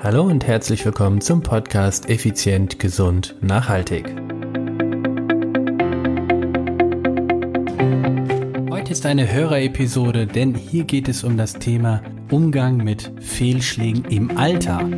Hallo 0.00 0.22
und 0.22 0.46
herzlich 0.46 0.84
willkommen 0.84 1.20
zum 1.20 1.42
Podcast 1.42 2.08
Effizient, 2.08 2.78
Gesund, 2.78 3.34
Nachhaltig. 3.40 4.04
Heute 8.70 8.92
ist 8.92 9.04
eine 9.06 9.32
Hörerepisode, 9.32 10.28
denn 10.28 10.54
hier 10.54 10.84
geht 10.84 11.08
es 11.08 11.24
um 11.24 11.36
das 11.36 11.54
Thema 11.54 12.00
Umgang 12.30 12.76
mit 12.76 13.10
Fehlschlägen 13.20 14.04
im 14.04 14.38
Alter. 14.38 14.88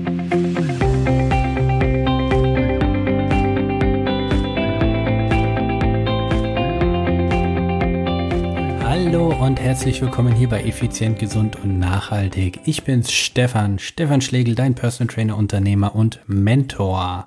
Und 9.51 9.59
herzlich 9.59 10.01
willkommen 10.01 10.33
hier 10.33 10.49
bei 10.49 10.63
Effizient, 10.63 11.19
Gesund 11.19 11.57
und 11.57 11.81
Nachhaltig. 11.81 12.61
Ich 12.67 12.85
bin's 12.85 13.11
Stefan, 13.11 13.81
Stefan 13.81 14.21
Schlegel, 14.21 14.55
dein 14.55 14.77
Personal 14.77 15.13
Trainer, 15.13 15.37
Unternehmer 15.37 15.97
und 15.97 16.21
Mentor. 16.29 17.27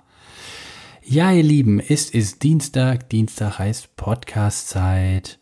Ja, 1.03 1.33
ihr 1.33 1.43
Lieben, 1.43 1.81
es 1.81 2.09
ist 2.09 2.41
Dienstag. 2.43 3.09
Dienstag 3.09 3.59
heißt 3.59 3.97
Podcast-Zeit. 3.97 5.37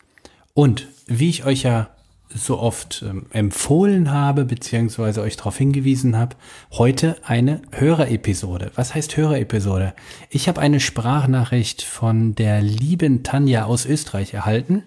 Und 0.55 0.87
wie 1.05 1.29
ich 1.29 1.45
euch 1.45 1.61
ja 1.61 1.91
so 2.33 2.57
oft 2.57 3.05
ähm, 3.07 3.27
empfohlen 3.31 4.09
habe, 4.09 4.43
beziehungsweise 4.45 5.21
euch 5.21 5.37
darauf 5.37 5.59
hingewiesen 5.59 6.17
habe, 6.17 6.35
heute 6.71 7.15
eine 7.23 7.61
Hörerepisode. 7.73 8.71
Was 8.73 8.95
heißt 8.95 9.15
Hörerepisode? 9.17 9.93
Ich 10.31 10.47
habe 10.47 10.59
eine 10.59 10.79
Sprachnachricht 10.79 11.83
von 11.83 12.33
der 12.33 12.59
lieben 12.63 13.21
Tanja 13.21 13.65
aus 13.65 13.85
Österreich 13.85 14.33
erhalten. 14.33 14.81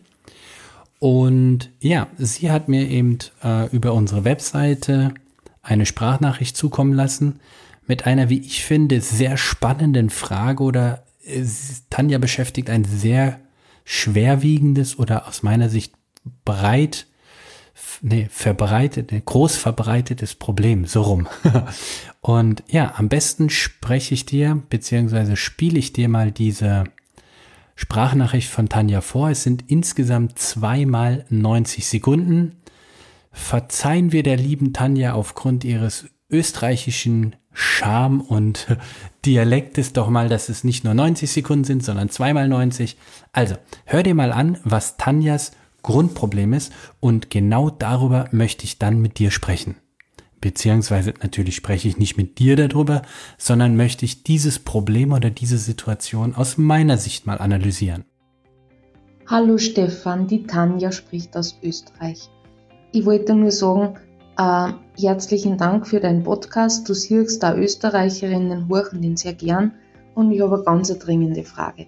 Und 1.05 1.71
ja, 1.81 2.07
sie 2.17 2.51
hat 2.51 2.69
mir 2.69 2.89
eben 2.89 3.19
äh, 3.43 3.69
über 3.77 3.93
unsere 3.93 4.25
Webseite 4.25 5.13
eine 5.61 5.85
Sprachnachricht 5.85 6.57
zukommen 6.57 6.95
lassen 6.95 7.41
mit 7.87 8.07
einer, 8.07 8.31
wie 8.31 8.39
ich 8.39 8.65
finde, 8.65 9.03
sehr 9.03 9.37
spannenden 9.37 10.09
Frage 10.09 10.63
oder 10.63 11.05
äh, 11.23 11.45
Tanja 11.91 12.17
beschäftigt 12.17 12.71
ein 12.71 12.85
sehr 12.85 13.39
schwerwiegendes 13.85 14.99
oder 14.99 15.29
aus 15.29 15.43
meiner 15.43 15.69
Sicht 15.69 15.93
breit, 16.47 17.07
nee, 18.01 18.27
verbreitet, 18.31 19.13
groß 19.27 19.57
verbreitetes 19.57 20.35
Problem, 20.35 20.87
so 20.87 21.03
rum. 21.03 21.29
Und 22.23 22.63
ja, 22.67 22.95
am 22.97 23.11
besten 23.11 23.51
spreche 23.51 24.15
ich 24.15 24.25
dir, 24.25 24.63
beziehungsweise 24.71 25.37
spiele 25.37 25.79
ich 25.79 25.93
dir 25.93 26.09
mal 26.09 26.33
diese 26.33 26.85
Sprachnachricht 27.75 28.51
von 28.51 28.69
Tanja 28.69 29.01
vor. 29.01 29.31
Es 29.31 29.43
sind 29.43 29.65
insgesamt 29.69 30.39
zweimal 30.39 31.25
90 31.29 31.87
Sekunden. 31.87 32.57
Verzeihen 33.33 34.13
wir 34.13 34.23
der 34.23 34.37
lieben 34.37 34.73
Tanja 34.73 35.15
aufgrund 35.15 35.65
ihres 35.65 36.07
österreichischen 36.31 37.37
Charme 37.53 38.21
und 38.21 38.67
Dialektes 39.25 39.93
doch 39.93 40.11
mal, 40.11 40.29
dass 40.29 40.49
es 40.49 40.65
nicht 40.65 40.85
nur 40.85 40.93
90 40.93 41.31
Sekunden 41.31 41.65
sind, 41.65 41.83
sondern 41.83 42.11
zweimal 42.11 42.47
90. 42.49 42.99
Also, 43.33 43.55
hör 43.87 44.03
dir 44.03 44.15
mal 44.15 44.33
an, 44.33 44.59
was 44.65 44.97
Tanjas 44.97 45.53
Grundproblem 45.83 46.53
ist 46.53 46.73
und 47.01 47.31
genau 47.31 47.71
darüber 47.71 48.29
möchte 48.33 48.65
ich 48.65 48.79
dann 48.79 49.01
mit 49.01 49.19
dir 49.19 49.31
sprechen. 49.31 49.77
Beziehungsweise 50.45 51.15
natürlich 51.23 51.57
spreche 51.57 51.89
ich 51.89 51.97
nicht 51.97 52.19
mit 52.19 52.39
dir 52.39 52.55
darüber, 52.55 53.01
sondern 53.39 53.77
möchte 53.77 54.05
ich 54.05 54.25
dieses 54.25 54.59
Problem 54.59 55.13
oder 55.13 55.31
diese 55.31 55.57
Situation 55.57 56.35
aus 56.35 56.59
meiner 56.59 56.99
Sicht 56.99 57.25
mal 57.25 57.39
analysieren. 57.39 58.05
Hallo 59.27 59.57
Stefan, 59.57 60.27
die 60.27 60.43
Tanja 60.43 60.93
spricht 60.93 61.35
aus 61.35 61.59
Österreich. 61.63 62.29
Ich 62.93 63.07
wollte 63.07 63.35
nur 63.35 63.53
sagen, 63.53 63.95
äh, 64.37 64.73
herzlichen 65.01 65.57
Dank 65.57 65.87
für 65.87 65.99
deinen 65.99 66.25
Podcast. 66.25 66.87
Du 66.87 66.93
siehst, 66.93 67.43
da 67.43 67.57
Österreicherinnen 67.57 68.69
hören 68.69 69.01
den 69.01 69.17
sehr 69.17 69.33
gern 69.33 69.73
und 70.15 70.31
ich 70.31 70.43
habe 70.43 70.57
eine 70.57 70.65
ganz 70.65 70.99
dringende 70.99 71.45
Frage. 71.45 71.87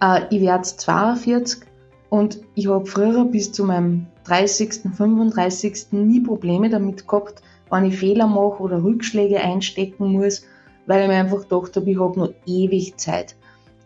Äh, 0.00 0.20
ich 0.30 0.40
werde 0.40 0.62
42 0.62 1.66
und 2.10 2.38
ich 2.54 2.68
habe 2.68 2.86
früher 2.86 3.24
bis 3.24 3.50
zu 3.50 3.64
meinem 3.64 4.06
30., 4.22 4.82
35. 4.94 5.86
nie 5.90 6.20
Probleme 6.20 6.70
damit 6.70 7.08
gehabt, 7.08 7.42
wenn 7.70 7.84
ich 7.84 7.98
Fehler 7.98 8.26
mache 8.26 8.62
oder 8.62 8.82
Rückschläge 8.82 9.40
einstecken 9.40 10.12
muss, 10.12 10.42
weil 10.86 11.02
ich 11.02 11.08
mir 11.08 11.14
einfach 11.14 11.42
gedacht 11.42 11.76
habe, 11.76 11.90
ich 11.90 11.98
habe 11.98 12.18
noch 12.18 12.32
ewig 12.46 12.96
Zeit. 12.98 13.36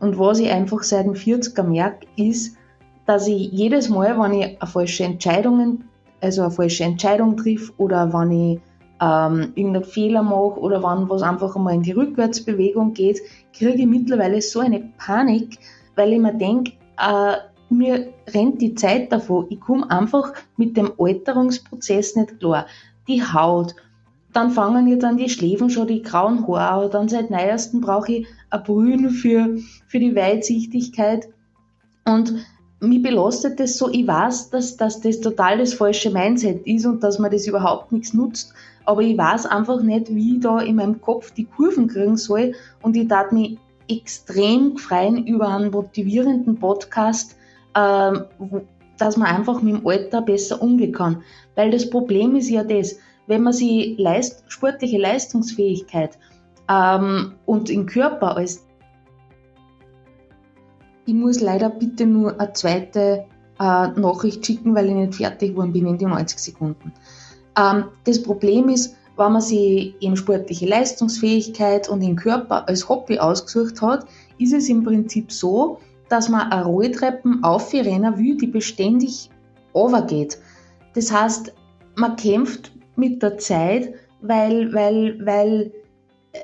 Und 0.01 0.19
was 0.19 0.39
ich 0.39 0.51
einfach 0.51 0.83
seit 0.83 1.07
dem 1.07 1.15
40er 1.15 1.63
merke, 1.63 2.07
ist, 2.17 2.57
dass 3.07 3.27
ich 3.27 3.51
jedes 3.53 3.89
Mal, 3.89 4.19
wenn 4.19 4.35
ich 4.35 4.61
eine 4.61 4.71
falsche 4.71 5.05
Entscheidung, 5.05 5.85
also 6.21 6.43
eine 6.43 6.51
falsche 6.51 6.85
Entscheidung 6.85 7.37
triff 7.37 7.73
oder 7.77 8.13
wenn 8.13 8.31
ich 8.31 8.61
ähm, 9.01 9.53
irgendeinen 9.55 9.85
Fehler 9.85 10.23
mache 10.23 10.61
oder 10.61 10.83
wenn 10.83 11.09
was 11.09 11.23
einfach 11.23 11.57
einmal 11.57 11.75
in 11.75 11.83
die 11.83 11.93
Rückwärtsbewegung 11.93 12.93
geht, 12.93 13.21
kriege 13.53 13.79
ich 13.79 13.87
mittlerweile 13.87 14.41
so 14.43 14.61
eine 14.61 14.91
Panik, 14.99 15.59
weil 15.97 16.13
ich 16.13 16.21
mir 16.21 16.35
denke, 16.35 16.73
äh, 16.99 17.37
mir 17.71 18.13
rennt 18.35 18.61
die 18.61 18.75
Zeit 18.75 19.13
davon. 19.13 19.47
Ich 19.49 19.61
komme 19.61 19.91
einfach 19.91 20.33
mit 20.57 20.77
dem 20.77 20.93
Alterungsprozess 20.99 22.17
nicht 22.17 22.39
klar 22.41 22.67
die 23.11 23.23
Haut. 23.23 23.75
Dann 24.33 24.51
fangen 24.51 24.87
jetzt 24.87 25.05
an 25.05 25.17
die 25.17 25.29
Schläfen 25.29 25.71
schon 25.71 25.89
die 25.89 26.03
grauen 26.03 26.47
Haare. 26.47 26.89
Dann 26.89 27.09
seit 27.09 27.31
neuestem 27.31 27.81
brauche 27.81 28.13
ich 28.13 28.27
ein 28.51 28.63
Brühen 28.63 29.11
für, 29.11 29.59
für 29.89 29.99
die 29.99 30.15
Weitsichtigkeit. 30.15 31.29
Und 32.05 32.35
mich 32.81 33.03
belastet 33.03 33.61
das 33.61 33.77
so, 33.77 33.91
ich 33.91 34.07
weiß, 34.07 34.51
dass, 34.51 34.77
dass 34.77 35.01
das 35.01 35.21
total 35.21 35.59
das 35.59 35.75
falsche 35.75 36.11
Mindset 36.11 36.67
ist 36.67 36.87
und 36.87 37.03
dass 37.03 37.19
man 37.19 37.31
das 37.31 37.47
überhaupt 37.47 37.93
nichts 37.93 38.15
nutzt. 38.15 38.55
Aber 38.85 39.03
ich 39.03 39.19
weiß 39.19 39.47
einfach 39.47 39.83
nicht, 39.83 40.15
wie 40.15 40.37
ich 40.37 40.41
da 40.41 40.61
in 40.61 40.77
meinem 40.77 41.01
Kopf 41.01 41.33
die 41.33 41.45
Kurven 41.45 41.89
kriegen 41.89 42.17
soll. 42.17 42.55
Und 42.83 42.97
ich 42.97 43.09
darf 43.09 43.33
mich 43.33 43.59
extrem 43.89 44.77
freuen 44.77 45.27
über 45.27 45.49
einen 45.49 45.71
motivierenden 45.71 46.57
Podcast, 46.57 47.37
ähm, 47.77 48.25
dass 49.01 49.17
man 49.17 49.29
einfach 49.29 49.63
mit 49.63 49.75
dem 49.75 49.87
Alter 49.87 50.23
besser 50.23 50.61
umgehen 50.61 50.93
kann. 50.93 51.23
Weil 51.55 51.71
das 51.71 51.89
Problem 51.89 52.37
ist 52.37 52.51
ja 52.51 52.65
das, 52.65 52.97
wenn 53.27 53.43
man 53.43 53.53
sich 53.53 53.99
Leist 53.99 54.45
sportliche 54.49 54.99
Leistungsfähigkeit 54.99 56.19
ähm, 56.69 57.35
und 57.47 57.69
den 57.69 57.87
Körper 57.87 58.37
als 58.37 58.67
ich 61.07 61.15
muss 61.15 61.41
leider 61.41 61.71
bitte 61.71 62.07
nur 62.07 62.39
eine 62.39 62.53
zweite 62.53 63.25
äh, 63.59 63.89
Nachricht 63.89 64.47
schicken, 64.47 64.75
weil 64.75 64.87
ich 64.87 64.95
nicht 64.95 65.15
fertig 65.17 65.51
geworden 65.51 65.73
bin 65.73 65.87
in 65.87 65.99
die 65.99 66.07
90 66.07 66.39
Sekunden. 66.39 66.93
Ähm, 67.59 67.85
das 68.05 68.23
Problem 68.23 68.69
ist, 68.69 68.95
wenn 69.17 69.33
man 69.33 69.43
sich 69.43 69.95
eben 70.01 70.17
sportliche 70.17 70.67
Leistungsfähigkeit 70.67 71.89
und 71.89 72.01
den 72.01 72.17
Körper 72.17 72.69
als 72.69 72.89
Hobby 72.89 73.19
ausgesucht 73.19 73.83
hat, 73.83 74.07
ist 74.39 74.53
es 74.53 74.69
im 74.69 74.85
Prinzip 74.85 75.33
so, 75.33 75.79
dass 76.11 76.29
man 76.29 76.53
eine 76.53 76.65
Rolltreppen 76.65 77.43
aufrennen 77.43 78.19
will, 78.19 78.37
die 78.37 78.49
beständig 78.49 79.31
overgeht. 79.73 80.39
Das 80.95 81.11
heißt, 81.13 81.55
man 81.95 82.17
kämpft 82.17 82.73
mit 82.97 83.23
der 83.23 83.39
Zeit, 83.39 83.95
weil, 84.21 84.73
weil, 84.75 85.25
weil, 85.25 85.73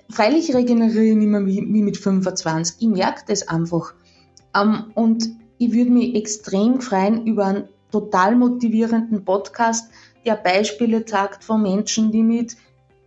freilich 0.08 0.54
regeneriere 0.54 1.04
ich 1.04 1.16
nicht 1.16 1.28
mehr 1.28 1.44
wie, 1.44 1.60
mit 1.60 1.96
25. 1.96 2.76
Ich 2.80 2.88
merke 2.88 3.22
das 3.26 3.48
einfach. 3.48 3.92
Um, 4.58 4.92
und 4.94 5.28
ich 5.58 5.72
würde 5.72 5.90
mich 5.90 6.14
extrem 6.14 6.80
freuen 6.80 7.26
über 7.26 7.46
einen 7.46 7.68
total 7.90 8.36
motivierenden 8.36 9.24
Podcast, 9.24 9.90
der 10.24 10.36
Beispiele 10.36 11.04
zeigt 11.04 11.44
von 11.44 11.62
Menschen, 11.62 12.10
die 12.10 12.22
mit 12.22 12.56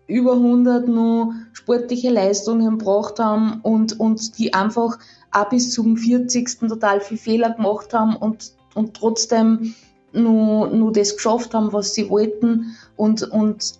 über 0.08 0.34
100 0.34 0.88
nur 0.88 1.34
sportliche 1.54 2.10
Leistungen 2.10 2.80
gebracht 2.80 3.20
haben 3.20 3.60
und, 3.62 4.00
und 4.00 4.38
die 4.38 4.54
einfach 4.54 4.98
auch 5.32 5.50
bis 5.50 5.72
zum 5.72 5.98
40. 5.98 6.60
total 6.60 7.02
viel 7.02 7.18
Fehler 7.18 7.52
gemacht 7.52 7.94
haben 7.94 8.16
und, 8.16 8.54
und 8.76 8.96
trotzdem 8.96 9.76
nur, 10.12 10.68
nur 10.68 10.92
das 10.92 11.16
geschafft 11.16 11.54
haben, 11.54 11.72
was 11.72 11.94
sie 11.94 12.10
wollten. 12.10 12.76
Und, 12.96 13.24
und 13.24 13.74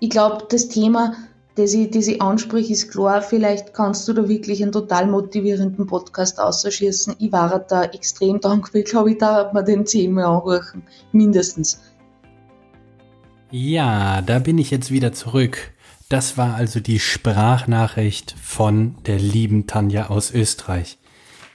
ich 0.00 0.10
glaube, 0.10 0.46
das 0.48 0.68
Thema, 0.68 1.14
das 1.54 1.74
ich, 1.74 1.90
das 1.90 2.08
ich 2.08 2.20
anspreche, 2.20 2.72
ist 2.72 2.90
klar. 2.90 3.22
Vielleicht 3.22 3.74
kannst 3.74 4.08
du 4.08 4.12
da 4.12 4.28
wirklich 4.28 4.62
einen 4.62 4.72
total 4.72 5.06
motivierenden 5.06 5.86
Podcast 5.86 6.40
ausschießen. 6.40 7.16
Ich 7.18 7.32
war 7.32 7.58
da 7.60 7.84
extrem 7.84 8.40
dankbar. 8.40 8.80
Ich 8.80 8.86
glaube, 8.86 9.12
ich 9.12 9.18
darf 9.18 9.52
mir 9.52 9.62
den 9.62 9.86
zehnmal 9.86 10.24
anhören. 10.24 10.82
Mindestens. 11.12 11.80
Ja, 13.50 14.22
da 14.22 14.38
bin 14.38 14.58
ich 14.58 14.70
jetzt 14.70 14.90
wieder 14.90 15.12
zurück. 15.12 15.72
Das 16.10 16.36
war 16.36 16.56
also 16.56 16.80
die 16.80 16.98
Sprachnachricht 16.98 18.34
von 18.42 18.96
der 19.06 19.20
lieben 19.20 19.68
Tanja 19.68 20.08
aus 20.08 20.32
Österreich. 20.32 20.98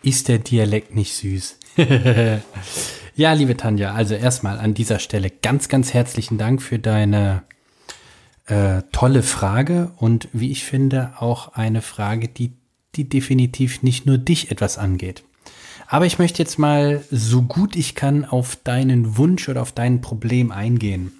Ist 0.01 0.29
der 0.29 0.37
Dialekt 0.39 0.95
nicht 0.95 1.13
süß? 1.13 1.59
ja, 3.17 3.33
liebe 3.33 3.57
Tanja, 3.57 3.93
also 3.93 4.15
erstmal 4.15 4.57
an 4.59 4.73
dieser 4.73 4.99
Stelle 4.99 5.29
ganz, 5.29 5.67
ganz 5.67 5.93
herzlichen 5.93 6.37
Dank 6.37 6.61
für 6.61 6.79
deine 6.79 7.43
äh, 8.45 8.83
tolle 8.93 9.23
Frage 9.23 9.91
und 9.97 10.29
wie 10.31 10.51
ich 10.51 10.63
finde 10.63 11.15
auch 11.19 11.49
eine 11.55 11.81
Frage, 11.81 12.29
die, 12.29 12.53
die 12.95 13.09
definitiv 13.09 13.83
nicht 13.83 14.05
nur 14.05 14.17
dich 14.17 14.51
etwas 14.51 14.77
angeht. 14.77 15.25
Aber 15.85 16.05
ich 16.05 16.17
möchte 16.17 16.41
jetzt 16.41 16.59
mal 16.59 17.03
so 17.11 17.41
gut 17.41 17.75
ich 17.75 17.93
kann 17.93 18.23
auf 18.23 18.55
deinen 18.55 19.17
Wunsch 19.17 19.49
oder 19.49 19.61
auf 19.61 19.73
dein 19.73 19.99
Problem 19.99 20.53
eingehen. 20.53 21.11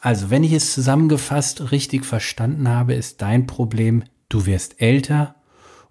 Also, 0.00 0.30
wenn 0.30 0.44
ich 0.44 0.52
es 0.52 0.72
zusammengefasst 0.72 1.72
richtig 1.72 2.06
verstanden 2.06 2.68
habe, 2.68 2.94
ist 2.94 3.20
dein 3.20 3.46
Problem, 3.46 4.04
du 4.30 4.46
wirst 4.46 4.80
älter 4.80 5.34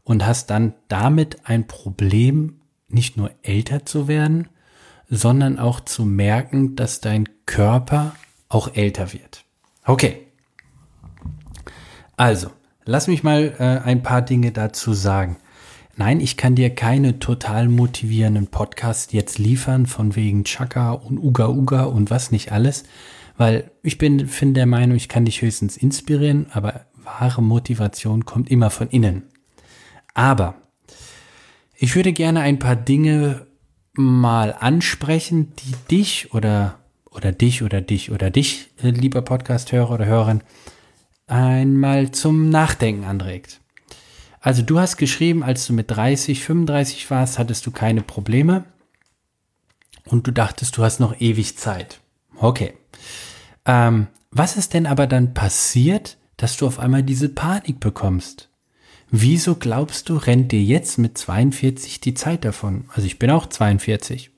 und 0.03 0.25
hast 0.25 0.49
dann 0.49 0.73
damit 0.87 1.45
ein 1.45 1.67
Problem, 1.67 2.61
nicht 2.87 3.17
nur 3.17 3.29
älter 3.43 3.85
zu 3.85 4.07
werden, 4.07 4.47
sondern 5.09 5.59
auch 5.59 5.79
zu 5.79 6.05
merken, 6.05 6.75
dass 6.75 7.01
dein 7.01 7.29
Körper 7.45 8.15
auch 8.47 8.73
älter 8.75 9.13
wird. 9.13 9.45
Okay. 9.85 10.25
Also, 12.17 12.49
lass 12.85 13.07
mich 13.07 13.23
mal 13.23 13.53
äh, 13.59 13.87
ein 13.87 14.01
paar 14.01 14.23
Dinge 14.23 14.51
dazu 14.51 14.93
sagen. 14.93 15.37
Nein, 15.95 16.19
ich 16.19 16.37
kann 16.37 16.55
dir 16.55 16.73
keine 16.73 17.19
total 17.19 17.67
motivierenden 17.67 18.47
Podcast 18.47 19.13
jetzt 19.13 19.37
liefern, 19.37 19.85
von 19.85 20.15
wegen 20.15 20.45
Chaka 20.45 20.93
und 20.93 21.19
Uga 21.19 21.49
Uga 21.49 21.83
und 21.83 22.09
was 22.09 22.31
nicht 22.31 22.51
alles, 22.51 22.85
weil 23.39 23.71
ich 23.83 23.97
bin, 23.97 24.27
finde 24.27 24.55
der 24.55 24.65
Meinung, 24.65 24.97
ich 24.97 25.07
kann 25.07 25.23
dich 25.23 25.41
höchstens 25.41 25.77
inspirieren, 25.77 26.47
aber 26.51 26.85
wahre 26.93 27.41
Motivation 27.41 28.25
kommt 28.25 28.51
immer 28.51 28.69
von 28.69 28.89
innen. 28.89 29.23
Aber 30.13 30.55
ich 31.77 31.95
würde 31.95 32.11
gerne 32.11 32.41
ein 32.41 32.59
paar 32.59 32.75
Dinge 32.75 33.47
mal 33.93 34.53
ansprechen, 34.59 35.53
die 35.55 35.73
dich 35.89 36.33
oder 36.33 36.79
oder 37.11 37.31
dich 37.31 37.63
oder 37.63 37.79
dich 37.79 38.11
oder 38.11 38.29
dich, 38.29 38.71
äh, 38.83 38.89
lieber 38.89 39.21
Podcast-Hörer 39.21 39.91
oder 39.91 40.05
Hörerin, 40.05 40.41
einmal 41.27 42.11
zum 42.11 42.49
Nachdenken 42.49 43.05
anregt. 43.05 43.61
Also 44.41 44.63
du 44.63 44.79
hast 44.79 44.97
geschrieben, 44.97 45.43
als 45.43 45.65
du 45.65 45.71
mit 45.71 45.89
30, 45.89 46.43
35 46.43 47.09
warst, 47.09 47.39
hattest 47.39 47.65
du 47.65 47.71
keine 47.71 48.01
Probleme 48.01 48.65
und 50.03 50.27
du 50.27 50.31
dachtest, 50.31 50.75
du 50.75 50.83
hast 50.83 50.99
noch 50.99 51.21
ewig 51.21 51.57
Zeit. 51.57 52.01
Okay. 52.35 52.73
Ähm, 53.65 54.07
was 54.31 54.57
ist 54.57 54.73
denn 54.73 54.85
aber 54.85 55.07
dann 55.07 55.33
passiert, 55.33 56.17
dass 56.37 56.57
du 56.57 56.67
auf 56.67 56.79
einmal 56.79 57.03
diese 57.03 57.29
Panik 57.29 57.79
bekommst? 57.79 58.49
Wieso 59.11 59.55
glaubst 59.55 60.09
du, 60.09 60.17
rennt 60.17 60.51
dir 60.51 60.61
jetzt 60.61 60.97
mit 60.97 61.17
42 61.17 61.99
die 61.99 62.13
Zeit 62.13 62.45
davon? 62.45 62.85
Also 62.93 63.07
ich 63.07 63.17
bin 63.17 63.31
auch 63.31 63.47
42. 63.47 64.29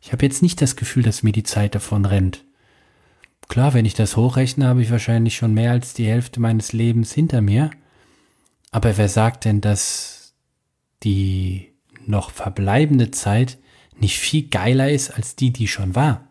Ich 0.00 0.12
habe 0.12 0.24
jetzt 0.24 0.42
nicht 0.42 0.62
das 0.62 0.76
Gefühl, 0.76 1.02
dass 1.02 1.22
mir 1.22 1.32
die 1.32 1.42
Zeit 1.42 1.74
davon 1.74 2.06
rennt. 2.06 2.44
Klar, 3.48 3.74
wenn 3.74 3.84
ich 3.84 3.94
das 3.94 4.16
hochrechne, 4.16 4.66
habe 4.66 4.82
ich 4.82 4.90
wahrscheinlich 4.90 5.36
schon 5.36 5.52
mehr 5.52 5.72
als 5.72 5.92
die 5.92 6.06
Hälfte 6.06 6.40
meines 6.40 6.72
Lebens 6.72 7.12
hinter 7.12 7.42
mir. 7.42 7.70
Aber 8.70 8.96
wer 8.96 9.08
sagt 9.08 9.44
denn, 9.44 9.60
dass 9.60 10.34
die 11.02 11.72
noch 12.06 12.30
verbleibende 12.30 13.10
Zeit 13.10 13.58
nicht 13.96 14.18
viel 14.18 14.48
geiler 14.48 14.90
ist 14.90 15.10
als 15.10 15.36
die, 15.36 15.52
die 15.52 15.68
schon 15.68 15.94
war? 15.94 16.28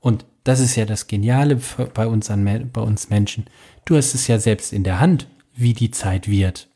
Und 0.00 0.24
das 0.46 0.60
ist 0.60 0.76
ja 0.76 0.84
das 0.84 1.06
Geniale 1.06 1.60
bei 1.94 2.06
uns, 2.06 2.30
an, 2.30 2.70
bei 2.72 2.80
uns 2.80 3.10
Menschen. 3.10 3.46
Du 3.84 3.96
hast 3.96 4.14
es 4.14 4.26
ja 4.28 4.38
selbst 4.38 4.72
in 4.72 4.84
der 4.84 5.00
Hand, 5.00 5.26
wie 5.54 5.72
die 5.72 5.90
Zeit 5.90 6.28
wird. 6.28 6.68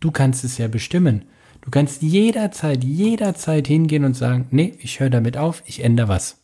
Du 0.00 0.10
kannst 0.10 0.44
es 0.44 0.58
ja 0.58 0.68
bestimmen. 0.68 1.24
Du 1.60 1.70
kannst 1.70 2.02
jederzeit, 2.02 2.84
jederzeit 2.84 3.66
hingehen 3.66 4.04
und 4.04 4.14
sagen, 4.14 4.48
nee, 4.50 4.74
ich 4.78 5.00
höre 5.00 5.10
damit 5.10 5.36
auf, 5.36 5.62
ich 5.66 5.82
ändere 5.82 6.08
was 6.08 6.36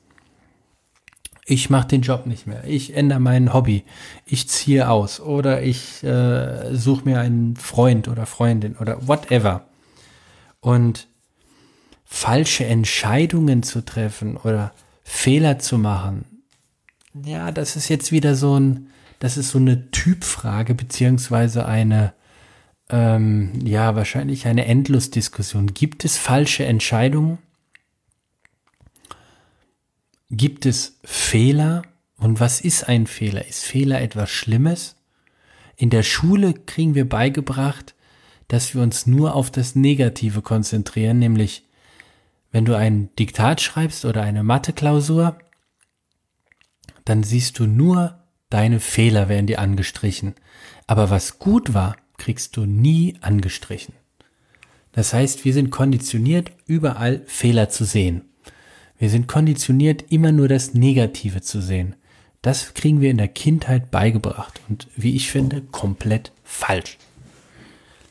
ich 1.50 1.68
mache 1.68 1.88
den 1.88 2.02
Job 2.02 2.26
nicht 2.26 2.46
mehr, 2.46 2.62
ich 2.64 2.94
ändere 2.94 3.18
mein 3.18 3.52
Hobby, 3.52 3.84
ich 4.24 4.48
ziehe 4.48 4.88
aus 4.88 5.18
oder 5.20 5.62
ich 5.62 6.02
äh, 6.04 6.74
suche 6.76 7.04
mir 7.04 7.18
einen 7.20 7.56
Freund 7.56 8.06
oder 8.06 8.24
Freundin 8.26 8.76
oder 8.76 9.08
whatever. 9.08 9.66
Und 10.60 11.08
falsche 12.04 12.64
Entscheidungen 12.66 13.64
zu 13.64 13.84
treffen 13.84 14.36
oder 14.36 14.72
Fehler 15.02 15.58
zu 15.58 15.78
machen, 15.78 16.24
ja, 17.14 17.50
das 17.52 17.76
ist 17.76 17.88
jetzt 17.88 18.12
wieder 18.12 18.34
so 18.34 18.58
ein, 18.58 18.90
das 19.18 19.36
ist 19.36 19.50
so 19.50 19.58
eine 19.58 19.90
Typfrage 19.90 20.74
beziehungsweise 20.74 21.66
eine, 21.66 22.14
ähm, 22.88 23.52
ja, 23.64 23.94
wahrscheinlich 23.96 24.46
eine 24.46 24.66
Endlosdiskussion. 24.66 25.74
Gibt 25.74 26.04
es 26.04 26.16
falsche 26.16 26.64
Entscheidungen? 26.64 27.38
Gibt 30.30 30.66
es 30.66 30.98
Fehler? 31.04 31.82
Und 32.16 32.38
was 32.38 32.60
ist 32.60 32.88
ein 32.88 33.06
Fehler? 33.06 33.46
Ist 33.46 33.64
Fehler 33.64 34.00
etwas 34.00 34.30
Schlimmes? 34.30 34.96
In 35.76 35.90
der 35.90 36.02
Schule 36.02 36.54
kriegen 36.54 36.94
wir 36.94 37.08
beigebracht, 37.08 37.94
dass 38.48 38.74
wir 38.74 38.82
uns 38.82 39.06
nur 39.06 39.34
auf 39.34 39.50
das 39.50 39.74
Negative 39.74 40.42
konzentrieren, 40.42 41.18
nämlich 41.18 41.64
wenn 42.52 42.64
du 42.64 42.76
ein 42.76 43.14
Diktat 43.16 43.60
schreibst 43.60 44.04
oder 44.04 44.22
eine 44.22 44.42
Mathe-Klausur, 44.42 45.38
dann 47.04 47.22
siehst 47.22 47.58
du 47.58 47.66
nur 47.66 48.20
deine 48.50 48.80
Fehler 48.80 49.28
werden 49.28 49.46
dir 49.46 49.60
angestrichen. 49.60 50.34
Aber 50.86 51.08
was 51.08 51.38
gut 51.38 51.72
war, 51.72 51.96
kriegst 52.18 52.56
du 52.56 52.66
nie 52.66 53.16
angestrichen. 53.20 53.94
Das 54.92 55.14
heißt, 55.14 55.44
wir 55.44 55.54
sind 55.54 55.70
konditioniert, 55.70 56.50
überall 56.66 57.22
Fehler 57.26 57.68
zu 57.68 57.84
sehen. 57.84 58.22
Wir 58.98 59.08
sind 59.08 59.28
konditioniert, 59.28 60.10
immer 60.10 60.32
nur 60.32 60.48
das 60.48 60.74
Negative 60.74 61.40
zu 61.40 61.62
sehen. 61.62 61.94
Das 62.42 62.74
kriegen 62.74 63.00
wir 63.00 63.10
in 63.10 63.18
der 63.18 63.28
Kindheit 63.28 63.90
beigebracht 63.90 64.60
und 64.68 64.88
wie 64.96 65.14
ich 65.14 65.30
finde, 65.30 65.62
komplett 65.62 66.32
falsch. 66.42 66.98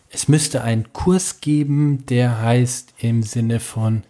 Es 0.10 0.28
müsste 0.28 0.64
einen 0.64 0.94
Kurs 0.94 1.42
geben, 1.42 2.06
der 2.08 2.42
heißt 2.42 2.96
im 3.00 3.22
Sinne 3.22 3.60
von 3.60 4.04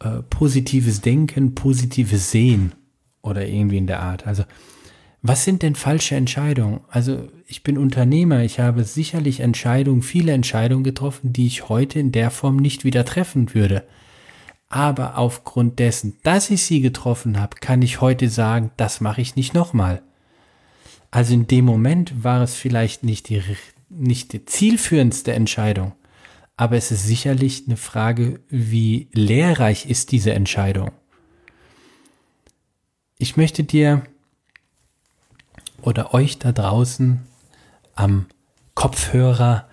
äh, 0.00 0.22
positives 0.28 1.00
Denken, 1.00 1.54
positives 1.54 2.30
Sehen 2.30 2.72
oder 3.22 3.46
irgendwie 3.46 3.78
in 3.78 3.86
der 3.86 4.00
Art. 4.00 4.26
Also, 4.26 4.44
was 5.22 5.44
sind 5.44 5.62
denn 5.62 5.76
falsche 5.76 6.16
Entscheidungen? 6.16 6.80
Also, 6.88 7.28
ich 7.46 7.62
bin 7.62 7.78
Unternehmer, 7.78 8.42
ich 8.42 8.58
habe 8.58 8.84
sicherlich 8.84 9.40
Entscheidungen, 9.40 10.02
viele 10.02 10.32
Entscheidungen 10.32 10.84
getroffen, 10.84 11.32
die 11.32 11.46
ich 11.46 11.68
heute 11.68 12.00
in 12.00 12.12
der 12.12 12.30
Form 12.30 12.56
nicht 12.56 12.84
wieder 12.84 13.04
treffen 13.04 13.54
würde. 13.54 13.84
Aber 14.68 15.18
aufgrund 15.18 15.78
dessen, 15.78 16.16
dass 16.22 16.50
ich 16.50 16.62
sie 16.62 16.80
getroffen 16.80 17.38
habe, 17.38 17.58
kann 17.60 17.82
ich 17.82 18.00
heute 18.00 18.28
sagen, 18.28 18.70
das 18.76 19.00
mache 19.00 19.20
ich 19.20 19.36
nicht 19.36 19.54
nochmal. 19.54 20.02
Also 21.10 21.34
in 21.34 21.46
dem 21.46 21.66
Moment 21.66 22.24
war 22.24 22.42
es 22.42 22.54
vielleicht 22.54 23.04
nicht 23.04 23.28
die, 23.28 23.42
nicht 23.90 24.32
die 24.32 24.46
zielführendste 24.46 25.34
Entscheidung, 25.34 25.92
aber 26.56 26.76
es 26.76 26.90
ist 26.90 27.06
sicherlich 27.06 27.64
eine 27.66 27.76
Frage, 27.76 28.40
wie 28.48 29.08
lehrreich 29.12 29.84
ist 29.84 30.10
diese 30.10 30.32
Entscheidung. 30.32 30.90
Ich 33.22 33.36
möchte 33.36 33.62
dir 33.62 34.02
oder 35.80 36.12
euch 36.12 36.40
da 36.40 36.50
draußen 36.50 37.20
am 37.94 38.26
Kopfhörer 38.74 39.68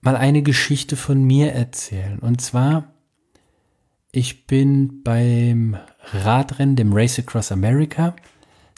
mal 0.00 0.14
eine 0.14 0.42
Geschichte 0.42 0.94
von 0.94 1.24
mir 1.24 1.52
erzählen. 1.52 2.20
Und 2.20 2.40
zwar 2.40 2.84
ich 4.12 4.46
bin 4.46 5.02
beim 5.02 5.76
Radrennen, 6.12 6.76
dem 6.76 6.92
Race 6.92 7.18
Across 7.18 7.50
America, 7.50 8.14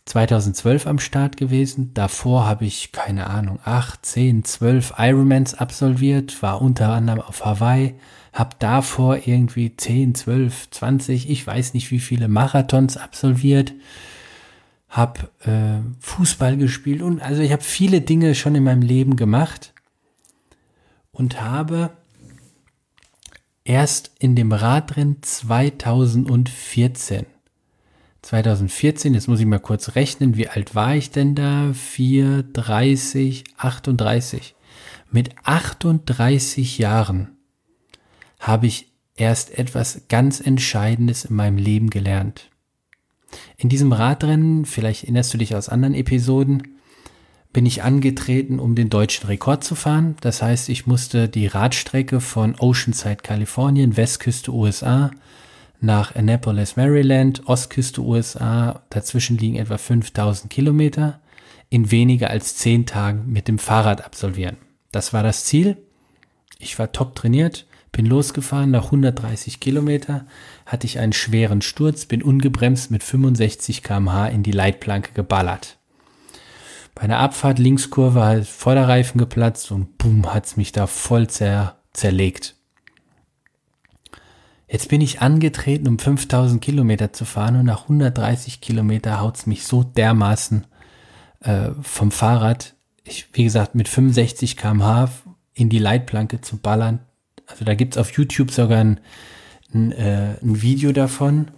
2012 0.07 0.87
am 0.87 0.99
Start 0.99 1.37
gewesen. 1.37 1.92
Davor 1.92 2.47
habe 2.47 2.64
ich, 2.64 2.92
keine 2.92 3.26
Ahnung, 3.26 3.59
8, 3.64 4.07
10, 4.07 4.45
12 4.45 4.95
Ironmans 4.97 5.52
absolviert, 5.52 6.42
war 6.42 6.62
unter 6.62 6.88
anderem 6.88 7.21
auf 7.21 7.45
Hawaii, 7.45 7.97
habe 8.32 8.56
davor 8.58 9.26
irgendwie 9.26 9.76
10, 9.76 10.14
12, 10.14 10.70
20, 10.70 11.30
ich 11.30 11.46
weiß 11.46 11.75
nicht 11.75 11.90
wie 11.90 11.99
viele 11.99 12.28
Marathons 12.28 12.96
absolviert, 12.96 13.75
habe 14.88 15.30
äh, 15.44 15.80
Fußball 16.00 16.56
gespielt 16.56 17.02
und 17.02 17.20
also 17.20 17.42
ich 17.42 17.52
habe 17.52 17.62
viele 17.62 18.00
Dinge 18.00 18.34
schon 18.34 18.54
in 18.54 18.64
meinem 18.64 18.82
Leben 18.82 19.16
gemacht 19.16 19.72
und 21.12 21.40
habe 21.40 21.90
erst 23.64 24.12
in 24.18 24.37
dem 24.37 24.52
Radrennen 24.52 25.22
2014. 25.22 27.26
2014, 28.22 29.14
jetzt 29.14 29.28
muss 29.28 29.40
ich 29.40 29.46
mal 29.46 29.60
kurz 29.60 29.94
rechnen, 29.94 30.37
wie 30.37 30.49
alt 30.49 30.75
war 30.75 30.94
ich 30.94 31.10
denn 31.10 31.34
da? 31.34 31.72
4, 31.72 32.42
30, 32.42 33.44
38. 33.56 34.54
Mit 35.10 35.30
38 35.44 36.78
Jahren 36.78 37.39
habe 38.40 38.66
ich 38.66 38.90
erst 39.16 39.56
etwas 39.56 40.02
ganz 40.09 40.40
Entscheidendes 40.40 41.26
in 41.26 41.37
meinem 41.37 41.59
Leben 41.59 41.90
gelernt. 41.90 42.50
In 43.56 43.68
diesem 43.68 43.92
Radrennen, 43.92 44.64
vielleicht 44.64 45.04
erinnerst 45.04 45.32
du 45.32 45.38
dich 45.38 45.54
aus 45.54 45.68
anderen 45.68 45.94
Episoden, 45.94 46.75
bin 47.52 47.66
ich 47.66 47.82
angetreten, 47.82 48.59
um 48.59 48.75
den 48.75 48.90
deutschen 48.90 49.26
Rekord 49.26 49.62
zu 49.62 49.75
fahren. 49.75 50.16
Das 50.20 50.40
heißt, 50.40 50.68
ich 50.68 50.87
musste 50.87 51.28
die 51.28 51.47
Radstrecke 51.47 52.20
von 52.20 52.54
Oceanside, 52.59 53.16
Kalifornien, 53.23 53.97
Westküste 53.97 54.52
USA, 54.52 55.11
nach 55.80 56.14
Annapolis, 56.14 56.76
Maryland, 56.76 57.47
Ostküste 57.47 58.02
USA, 58.02 58.82
dazwischen 58.90 59.38
liegen 59.38 59.56
etwa 59.56 59.78
5000 59.78 60.52
Kilometer, 60.52 61.20
in 61.70 61.90
weniger 61.90 62.30
als 62.30 62.56
10 62.56 62.87
Tagen 62.87 63.32
mit 63.32 63.49
dem 63.49 63.59
Fahrrad 63.59 64.04
absolvieren. 64.04 64.56
Das 64.92 65.12
war 65.12 65.23
das 65.23 65.44
Ziel. 65.44 65.76
Ich 66.59 66.78
war 66.78 66.92
top 66.92 67.14
trainiert, 67.14 67.66
bin 67.92 68.06
losgefahren, 68.06 68.70
nach 68.70 68.87
130 68.87 69.61
Kilometer 69.61 70.26
hatte 70.66 70.87
ich 70.87 70.99
einen 70.99 71.12
schweren 71.12 71.62
Sturz, 71.62 72.06
bin 72.06 72.23
ungebremst 72.23 72.90
mit 72.90 73.02
65 73.02 73.82
kmh 73.82 74.28
in 74.28 74.42
die 74.42 74.52
Leitplanke 74.52 75.12
geballert. 75.12 75.78
Bei 76.94 77.02
einer 77.02 77.18
Abfahrt 77.18 77.59
Linkskurve 77.59 78.23
halt 78.23 78.47
Vorderreifen 78.47 79.18
geplatzt 79.18 79.70
und 79.73 79.99
boom, 79.99 80.32
hat's 80.32 80.56
mich 80.56 80.73
da 80.73 80.87
voll 80.87 81.28
zer, 81.28 81.76
zerlegt. 81.92 82.56
Jetzt 84.68 84.88
bin 84.88 85.00
ich 85.00 85.20
angetreten, 85.20 85.88
um 85.88 85.99
5000 85.99 86.62
Kilometer 86.62 87.12
zu 87.12 87.25
fahren 87.25 87.56
und 87.56 87.66
nach 87.66 87.82
130 87.82 88.61
Kilometer 88.61 89.20
haut's 89.20 89.47
mich 89.47 89.64
so 89.64 89.82
dermaßen 89.82 90.64
äh, 91.40 91.70
vom 91.82 92.12
Fahrrad, 92.12 92.75
ich, 93.02 93.28
wie 93.32 93.44
gesagt, 93.44 93.75
mit 93.75 93.88
65 93.88 94.56
kmh 94.56 95.11
in 95.54 95.68
die 95.68 95.78
Leitplanke 95.78 96.40
zu 96.40 96.59
ballern. 96.59 97.00
Also 97.50 97.64
da 97.64 97.75
gibt's 97.75 97.99
auf 97.99 98.12
YouTube 98.12 98.50
sogar 98.50 98.78
ein, 98.78 99.00
ein, 99.75 99.92
äh, 99.92 100.37
ein 100.42 100.62
Video 100.62 100.92
davon. 100.92 101.50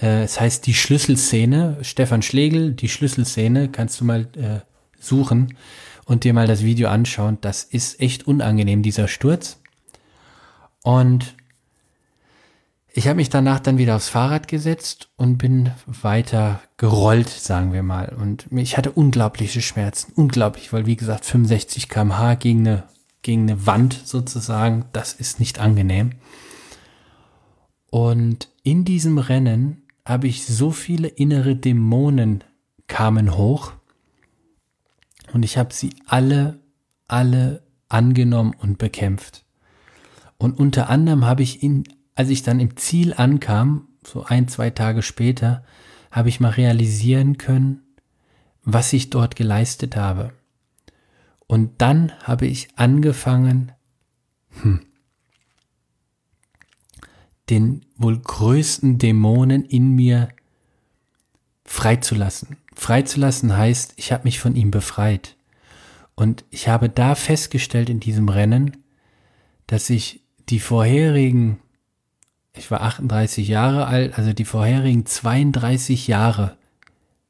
Äh, 0.00 0.22
es 0.22 0.40
heißt 0.40 0.66
die 0.66 0.74
Schlüsselszene. 0.74 1.78
Stefan 1.82 2.22
Schlegel, 2.22 2.72
die 2.72 2.88
Schlüsselszene, 2.88 3.68
kannst 3.68 4.00
du 4.00 4.04
mal 4.04 4.28
äh, 4.36 4.60
suchen 4.98 5.56
und 6.04 6.24
dir 6.24 6.34
mal 6.34 6.46
das 6.46 6.62
Video 6.62 6.88
anschauen. 6.88 7.38
Das 7.40 7.64
ist 7.64 8.00
echt 8.00 8.26
unangenehm, 8.26 8.82
dieser 8.82 9.08
Sturz. 9.08 9.58
Und 10.82 11.34
ich 12.92 13.06
habe 13.06 13.16
mich 13.16 13.30
danach 13.30 13.60
dann 13.60 13.78
wieder 13.78 13.96
aufs 13.96 14.08
Fahrrad 14.08 14.48
gesetzt 14.48 15.10
und 15.16 15.38
bin 15.38 15.70
weiter 15.86 16.60
gerollt, 16.76 17.28
sagen 17.28 17.72
wir 17.72 17.82
mal. 17.82 18.16
Und 18.20 18.46
ich 18.50 18.76
hatte 18.76 18.90
unglaubliche 18.90 19.62
Schmerzen, 19.62 20.12
unglaublich, 20.16 20.72
weil 20.72 20.86
wie 20.86 20.96
gesagt 20.96 21.24
65 21.24 21.88
km/h 21.88 22.34
gegen 22.34 22.66
eine, 22.66 22.84
gegen 23.22 23.42
eine 23.42 23.66
Wand 23.66 24.00
sozusagen, 24.04 24.86
das 24.92 25.12
ist 25.12 25.40
nicht 25.40 25.58
angenehm. 25.58 26.12
Und 27.90 28.48
in 28.62 28.84
diesem 28.84 29.18
Rennen 29.18 29.82
habe 30.04 30.28
ich 30.28 30.46
so 30.46 30.70
viele 30.70 31.08
innere 31.08 31.56
Dämonen 31.56 32.44
kamen 32.86 33.36
hoch 33.36 33.72
und 35.32 35.44
ich 35.44 35.58
habe 35.58 35.72
sie 35.72 35.94
alle, 36.06 36.60
alle 37.08 37.62
angenommen 37.88 38.54
und 38.58 38.78
bekämpft. 38.78 39.44
Und 40.38 40.58
unter 40.58 40.88
anderem 40.88 41.26
habe 41.26 41.42
ich 41.42 41.62
in 41.62 41.84
als 42.20 42.28
ich 42.28 42.42
dann 42.42 42.60
im 42.60 42.76
Ziel 42.76 43.14
ankam, 43.14 43.88
so 44.04 44.24
ein, 44.24 44.46
zwei 44.46 44.68
Tage 44.68 45.00
später, 45.00 45.64
habe 46.10 46.28
ich 46.28 46.38
mal 46.38 46.50
realisieren 46.50 47.38
können, 47.38 47.80
was 48.62 48.92
ich 48.92 49.08
dort 49.08 49.36
geleistet 49.36 49.96
habe. 49.96 50.34
Und 51.50 51.80
dann 51.82 52.12
habe 52.22 52.46
ich 52.46 52.68
angefangen, 52.76 53.72
hm, 54.62 54.86
den 57.50 57.84
wohl 57.96 58.20
größten 58.20 58.98
Dämonen 58.98 59.64
in 59.64 59.96
mir 59.96 60.28
freizulassen. 61.64 62.56
Freizulassen 62.76 63.56
heißt, 63.56 63.94
ich 63.96 64.12
habe 64.12 64.22
mich 64.22 64.38
von 64.38 64.54
ihm 64.54 64.70
befreit. 64.70 65.34
Und 66.14 66.44
ich 66.50 66.68
habe 66.68 66.88
da 66.88 67.16
festgestellt 67.16 67.90
in 67.90 67.98
diesem 67.98 68.28
Rennen, 68.28 68.84
dass 69.66 69.90
ich 69.90 70.22
die 70.50 70.60
vorherigen 70.60 71.58
ich 72.56 72.70
war 72.70 72.82
38 72.82 73.48
Jahre 73.48 73.88
alt, 73.88 74.16
also 74.16 74.32
die 74.32 74.44
vorherigen 74.44 75.04
32 75.04 76.06
Jahre. 76.06 76.56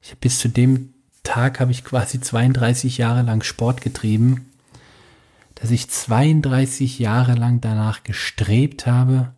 Ich, 0.02 0.14
bis 0.18 0.40
zu 0.40 0.50
dem 0.50 0.92
Tag 1.22 1.60
habe 1.60 1.70
ich 1.70 1.84
quasi 1.84 2.20
32 2.20 2.98
Jahre 2.98 3.22
lang 3.22 3.42
Sport 3.42 3.80
getrieben, 3.80 4.50
dass 5.54 5.70
ich 5.70 5.90
32 5.90 6.98
Jahre 6.98 7.34
lang 7.34 7.60
danach 7.60 8.02
gestrebt 8.02 8.86
habe, 8.86 9.32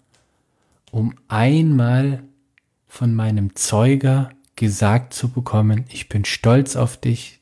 um 0.90 1.14
einmal 1.28 2.22
von 2.86 3.14
meinem 3.14 3.56
Zeuger 3.56 4.30
gesagt 4.56 5.14
zu 5.14 5.30
bekommen, 5.30 5.84
ich 5.88 6.08
bin 6.08 6.24
stolz 6.24 6.76
auf 6.76 6.96
dich, 6.96 7.40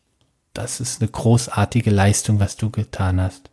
das 0.54 0.80
ist 0.80 1.00
eine 1.00 1.11
großartige 1.11 1.90
Leistung, 1.90 2.40
was 2.40 2.56
du 2.56 2.70
getan 2.70 3.20
hast. 3.20 3.50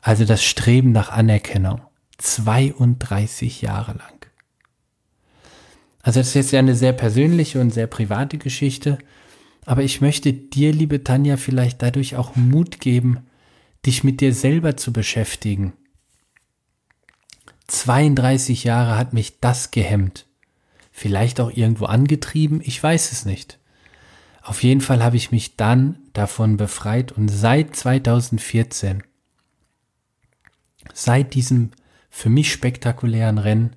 Also 0.00 0.24
das 0.24 0.42
Streben 0.42 0.92
nach 0.92 1.10
Anerkennung. 1.10 1.80
32 2.18 3.62
Jahre 3.62 3.92
lang. 3.92 4.26
Also 6.02 6.20
das 6.20 6.28
ist 6.28 6.34
jetzt 6.34 6.52
ja 6.52 6.58
eine 6.58 6.74
sehr 6.74 6.92
persönliche 6.92 7.60
und 7.60 7.70
sehr 7.70 7.86
private 7.86 8.38
Geschichte, 8.38 8.98
aber 9.64 9.82
ich 9.82 10.00
möchte 10.00 10.32
dir, 10.32 10.72
liebe 10.72 11.04
Tanja, 11.04 11.36
vielleicht 11.36 11.82
dadurch 11.82 12.16
auch 12.16 12.34
Mut 12.34 12.80
geben, 12.80 13.18
dich 13.86 14.04
mit 14.04 14.20
dir 14.20 14.34
selber 14.34 14.76
zu 14.76 14.92
beschäftigen. 14.92 15.72
32 17.68 18.64
Jahre 18.64 18.98
hat 18.98 19.12
mich 19.12 19.40
das 19.40 19.70
gehemmt. 19.70 20.26
Vielleicht 20.90 21.40
auch 21.40 21.50
irgendwo 21.50 21.86
angetrieben, 21.86 22.60
ich 22.62 22.82
weiß 22.82 23.12
es 23.12 23.24
nicht. 23.24 23.58
Auf 24.42 24.62
jeden 24.62 24.80
Fall 24.80 25.02
habe 25.02 25.16
ich 25.16 25.30
mich 25.30 25.56
dann 25.56 25.98
davon 26.12 26.56
befreit 26.56 27.12
und 27.12 27.28
seit 27.28 27.76
2014, 27.76 29.04
seit 30.92 31.34
diesem 31.34 31.70
für 32.10 32.28
mich 32.28 32.52
spektakulären 32.52 33.38
Rennen 33.38 33.76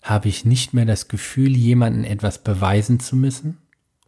habe 0.00 0.28
ich 0.28 0.44
nicht 0.44 0.72
mehr 0.72 0.86
das 0.86 1.08
Gefühl, 1.08 1.56
jemanden 1.56 2.04
etwas 2.04 2.42
beweisen 2.42 3.00
zu 3.00 3.16
müssen 3.16 3.58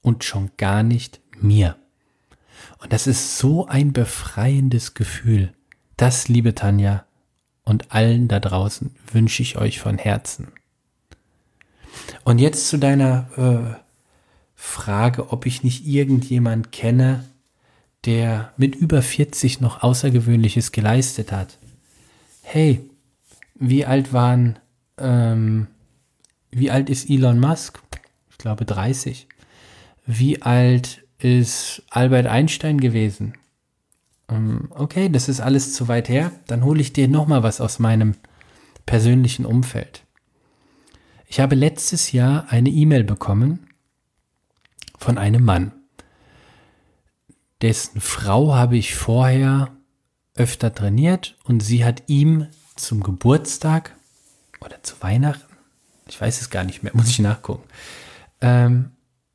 und 0.03 0.25
schon 0.25 0.51
gar 0.57 0.83
nicht 0.83 1.21
mir. 1.41 1.77
Und 2.79 2.93
das 2.93 3.07
ist 3.07 3.39
so 3.39 3.67
ein 3.67 3.93
befreiendes 3.93 4.95
Gefühl. 4.95 5.53
Das, 5.97 6.29
liebe 6.29 6.55
Tanja, 6.55 7.05
und 7.65 7.93
allen 7.93 8.27
da 8.27 8.41
draußen 8.41 8.95
wünsche 9.13 9.43
ich 9.43 9.57
euch 9.57 9.81
von 9.81 9.99
Herzen. 9.99 10.49
Und 12.25 12.39
jetzt 12.39 12.69
zu 12.69 12.79
deiner 12.79 13.29
äh, 13.37 13.81
Frage, 14.55 15.31
ob 15.31 15.47
ich 15.47 15.63
nicht 15.63 15.87
irgendjemand 15.87 16.73
kenne, 16.73 17.25
der 18.05 18.53
mit 18.57 18.75
über 18.75 19.03
40 19.03 19.61
noch 19.61 19.83
Außergewöhnliches 19.83 20.73
geleistet 20.73 21.33
hat. 21.33 21.59
Hey, 22.43 22.89
wie 23.55 23.85
alt 23.85 24.13
waren, 24.13 24.59
ähm, 24.99 25.67
wie 26.51 26.71
alt 26.71 26.89
ist 26.89 27.11
Elon 27.11 27.39
Musk? 27.39 27.81
Ich 28.31 28.39
glaube 28.39 28.65
30. 28.65 29.29
Wie 30.13 30.43
alt 30.43 31.07
ist 31.19 31.85
Albert 31.89 32.27
Einstein 32.27 32.81
gewesen? 32.81 33.35
Ähm, 34.29 34.67
okay, 34.71 35.09
das 35.09 35.29
ist 35.29 35.41
alles 35.41 35.73
zu 35.73 35.87
weit 35.87 36.09
her. 36.09 36.33
Dann 36.49 36.65
hole 36.65 36.81
ich 36.81 36.93
dir 36.93 37.07
nochmal 37.07 37.45
was 37.45 37.61
aus 37.61 37.79
meinem 37.79 38.17
persönlichen 38.87 39.47
Umfeld. 39.47 40.03
Ich 41.29 41.39
habe 41.39 41.55
letztes 41.55 42.11
Jahr 42.11 42.47
eine 42.49 42.71
E-Mail 42.71 43.05
bekommen 43.05 43.69
von 44.99 45.17
einem 45.17 45.45
Mann. 45.45 45.71
Dessen 47.63 48.01
Frau 48.01 48.53
habe 48.53 48.77
ich 48.77 48.97
vorher 48.97 49.71
öfter 50.35 50.75
trainiert 50.75 51.37
und 51.45 51.61
sie 51.61 51.85
hat 51.85 52.03
ihm 52.09 52.49
zum 52.75 53.05
Geburtstag 53.05 53.95
oder 54.61 54.83
zu 54.83 54.97
Weihnachten, 55.03 55.55
ich 56.09 56.21
weiß 56.21 56.41
es 56.41 56.51
gar 56.51 56.65
nicht 56.65 56.83
mehr, 56.83 56.91
muss 56.97 57.11
ich 57.11 57.21
nachgucken, 57.21 57.69
ähm, 58.41 58.91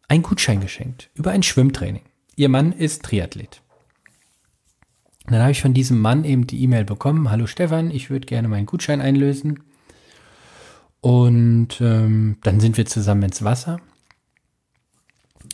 einen 0.08 0.24
Gutschein 0.24 0.62
geschenkt 0.62 1.10
über 1.16 1.32
ein 1.32 1.44
Schwimmtraining. 1.44 2.04
Ihr 2.36 2.50
Mann 2.50 2.72
ist 2.72 3.04
Triathlet. 3.04 3.62
Dann 5.28 5.42
habe 5.42 5.52
ich 5.52 5.62
von 5.62 5.74
diesem 5.74 6.00
Mann 6.00 6.24
eben 6.24 6.46
die 6.46 6.62
E-Mail 6.62 6.86
bekommen, 6.86 7.32
hallo 7.32 7.48
Stefan, 7.48 7.90
ich 7.90 8.10
würde 8.10 8.28
gerne 8.28 8.48
meinen 8.48 8.68
Gutschein 8.68 9.02
einlösen. 9.02 9.64
Und 11.02 11.82
ähm, 11.82 12.38
dann 12.44 12.60
sind 12.60 12.78
wir 12.78 12.86
zusammen 12.86 13.24
ins 13.24 13.44
Wasser. 13.44 13.80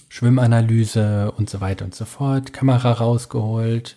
Schwimmanalyse 0.10 1.32
und 1.32 1.50
so 1.50 1.62
weiter 1.62 1.86
und 1.86 1.96
so 1.96 2.04
fort. 2.04 2.52
Kamera 2.52 2.92
rausgeholt, 2.92 3.96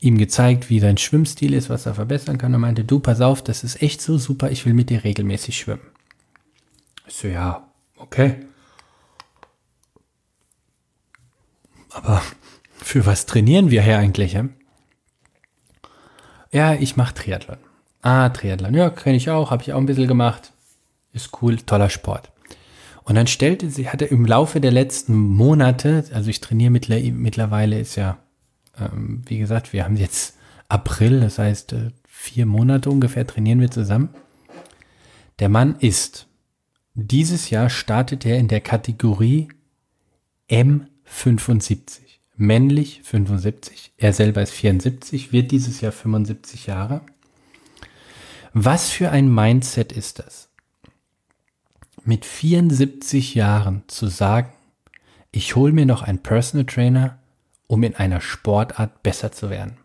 ihm 0.00 0.18
gezeigt, 0.18 0.70
wie 0.70 0.80
sein 0.80 0.96
Schwimmstil 0.96 1.54
ist, 1.54 1.70
was 1.70 1.86
er 1.86 1.94
verbessern 1.94 2.38
kann. 2.38 2.52
Er 2.52 2.58
meinte, 2.58 2.84
du, 2.84 2.98
pass 2.98 3.20
auf, 3.20 3.42
das 3.42 3.62
ist 3.62 3.80
echt 3.80 4.00
so 4.00 4.18
super, 4.18 4.50
ich 4.50 4.66
will 4.66 4.74
mit 4.74 4.90
dir 4.90 5.04
regelmäßig 5.04 5.56
schwimmen. 5.56 5.86
Ich 7.06 7.14
so, 7.14 7.28
ja, 7.28 7.68
okay. 7.96 8.40
Aber 11.96 12.22
für 12.76 13.06
was 13.06 13.26
trainieren 13.26 13.70
wir 13.70 13.82
hier 13.82 13.98
eigentlich? 13.98 14.34
Ja, 14.34 14.48
ja 16.52 16.74
ich 16.74 16.96
mache 16.96 17.14
Triathlon. 17.14 17.58
Ah, 18.02 18.28
Triathlon. 18.28 18.74
Ja, 18.74 18.90
kenne 18.90 19.16
ich 19.16 19.30
auch, 19.30 19.50
habe 19.50 19.62
ich 19.62 19.72
auch 19.72 19.78
ein 19.78 19.86
bisschen 19.86 20.06
gemacht. 20.06 20.52
Ist 21.12 21.42
cool, 21.42 21.56
toller 21.56 21.90
Sport. 21.90 22.30
Und 23.04 23.14
dann 23.14 23.26
stellte 23.26 23.70
sie, 23.70 23.88
hatte 23.88 24.04
im 24.04 24.26
Laufe 24.26 24.60
der 24.60 24.72
letzten 24.72 25.16
Monate, 25.16 26.04
also 26.12 26.28
ich 26.28 26.40
trainiere 26.40 26.70
mittlerweile, 26.70 27.78
ist 27.78 27.96
ja 27.96 28.18
ähm, 28.78 29.22
wie 29.26 29.38
gesagt, 29.38 29.72
wir 29.72 29.84
haben 29.84 29.96
jetzt 29.96 30.36
April, 30.68 31.20
das 31.20 31.38
heißt 31.38 31.72
äh, 31.72 31.90
vier 32.06 32.46
Monate 32.46 32.90
ungefähr 32.90 33.26
trainieren 33.26 33.60
wir 33.60 33.70
zusammen. 33.70 34.10
Der 35.38 35.48
Mann 35.48 35.76
ist, 35.76 36.26
dieses 36.94 37.50
Jahr 37.50 37.68
startet 37.68 38.24
er 38.24 38.38
in 38.38 38.48
der 38.48 38.60
Kategorie 38.60 39.48
M75. 41.08 42.00
Männlich 42.36 43.02
75. 43.02 43.92
Er 43.96 44.12
selber 44.12 44.42
ist 44.42 44.52
74, 44.52 45.32
wird 45.32 45.50
dieses 45.50 45.80
Jahr 45.80 45.92
75 45.92 46.66
Jahre. 46.66 47.00
Was 48.52 48.90
für 48.90 49.10
ein 49.10 49.32
Mindset 49.32 49.92
ist 49.92 50.18
das? 50.18 50.48
Mit 52.04 52.24
74 52.24 53.34
Jahren 53.34 53.82
zu 53.86 54.06
sagen, 54.06 54.52
ich 55.32 55.56
hole 55.56 55.72
mir 55.72 55.86
noch 55.86 56.02
einen 56.02 56.22
Personal 56.22 56.66
Trainer 56.66 57.18
um 57.66 57.82
in 57.82 57.94
einer 57.96 58.20
Sportart 58.20 59.02
besser 59.02 59.32
zu 59.32 59.50
werden. 59.50 59.76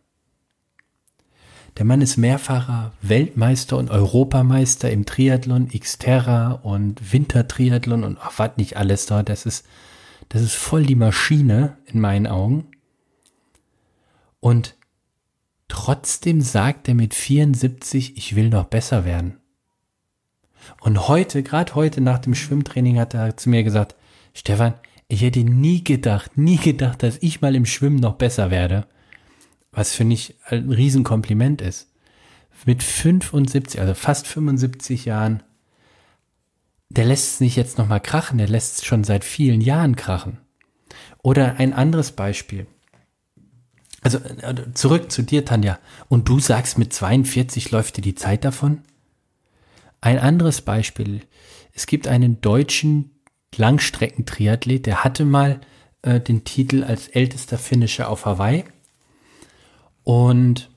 Der 1.77 1.85
Mann 1.85 2.01
ist 2.01 2.17
mehrfacher 2.17 2.91
Weltmeister 3.01 3.77
und 3.77 3.89
Europameister 3.89 4.91
im 4.91 5.05
Triathlon, 5.05 5.69
Xterra 5.69 6.51
und 6.51 7.13
Wintertriathlon 7.13 8.03
und 8.03 8.17
ach, 8.21 8.33
was 8.37 8.57
nicht 8.57 8.75
alles 8.75 9.05
dort. 9.05 9.29
Das 9.29 9.45
ist, 9.45 9.65
das 10.31 10.41
ist 10.43 10.55
voll 10.55 10.85
die 10.85 10.95
Maschine 10.95 11.77
in 11.85 11.99
meinen 11.99 12.25
Augen. 12.25 12.67
Und 14.39 14.77
trotzdem 15.67 16.39
sagt 16.39 16.87
er 16.87 16.95
mit 16.95 17.13
74, 17.13 18.15
ich 18.15 18.33
will 18.37 18.47
noch 18.47 18.63
besser 18.63 19.03
werden. 19.03 19.41
Und 20.79 21.09
heute, 21.09 21.43
gerade 21.43 21.75
heute 21.75 21.99
nach 21.99 22.19
dem 22.19 22.33
Schwimmtraining 22.33 22.97
hat 22.97 23.13
er 23.13 23.35
zu 23.35 23.49
mir 23.49 23.63
gesagt, 23.63 23.95
Stefan, 24.33 24.75
ich 25.09 25.21
hätte 25.21 25.41
nie 25.41 25.83
gedacht, 25.83 26.37
nie 26.37 26.55
gedacht, 26.55 27.03
dass 27.03 27.17
ich 27.17 27.41
mal 27.41 27.53
im 27.53 27.65
Schwimmen 27.65 27.99
noch 27.99 28.15
besser 28.15 28.49
werde. 28.51 28.87
Was 29.73 29.93
für 29.93 30.05
mich 30.05 30.35
ein 30.45 30.71
Riesenkompliment 30.71 31.61
ist. 31.61 31.91
Mit 32.65 32.83
75, 32.83 33.81
also 33.81 33.95
fast 33.95 34.27
75 34.27 35.03
Jahren, 35.03 35.43
der 36.93 37.05
lässt 37.05 37.35
es 37.35 37.39
nicht 37.39 37.55
jetzt 37.55 37.77
nochmal 37.77 38.01
krachen, 38.01 38.37
der 38.37 38.49
lässt 38.49 38.79
es 38.79 38.85
schon 38.85 39.03
seit 39.03 39.23
vielen 39.23 39.61
Jahren 39.61 39.95
krachen. 39.95 40.39
Oder 41.23 41.55
ein 41.55 41.73
anderes 41.73 42.11
Beispiel. 42.11 42.67
Also 44.01 44.17
äh, 44.17 44.73
zurück 44.73 45.11
zu 45.11 45.21
dir, 45.21 45.45
Tanja. 45.45 45.79
Und 46.09 46.27
du 46.27 46.39
sagst, 46.39 46.77
mit 46.77 46.91
42 46.91 47.71
läuft 47.71 47.97
dir 47.97 48.01
die 48.01 48.15
Zeit 48.15 48.43
davon? 48.43 48.81
Ein 50.01 50.19
anderes 50.19 50.61
Beispiel. 50.61 51.21
Es 51.73 51.85
gibt 51.85 52.07
einen 52.07 52.41
deutschen 52.41 53.11
Langstreckentriathlet, 53.55 54.85
der 54.85 55.03
hatte 55.03 55.23
mal 55.23 55.61
äh, 56.01 56.19
den 56.19 56.43
Titel 56.43 56.83
als 56.83 57.07
ältester 57.07 57.57
Finisher 57.57 58.09
auf 58.09 58.25
Hawaii. 58.25 58.65
Und 60.03 60.69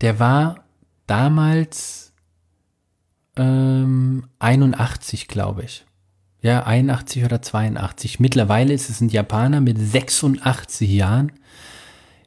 der 0.00 0.18
war 0.18 0.64
damals 1.06 2.07
ähm, 3.38 4.24
81, 4.38 5.28
glaube 5.28 5.64
ich. 5.64 5.84
Ja, 6.40 6.64
81 6.64 7.24
oder 7.24 7.42
82. 7.42 8.20
Mittlerweile 8.20 8.72
ist 8.72 8.90
es 8.90 9.00
ein 9.00 9.08
Japaner 9.08 9.60
mit 9.60 9.78
86 9.78 10.88
Jahren. 10.88 11.32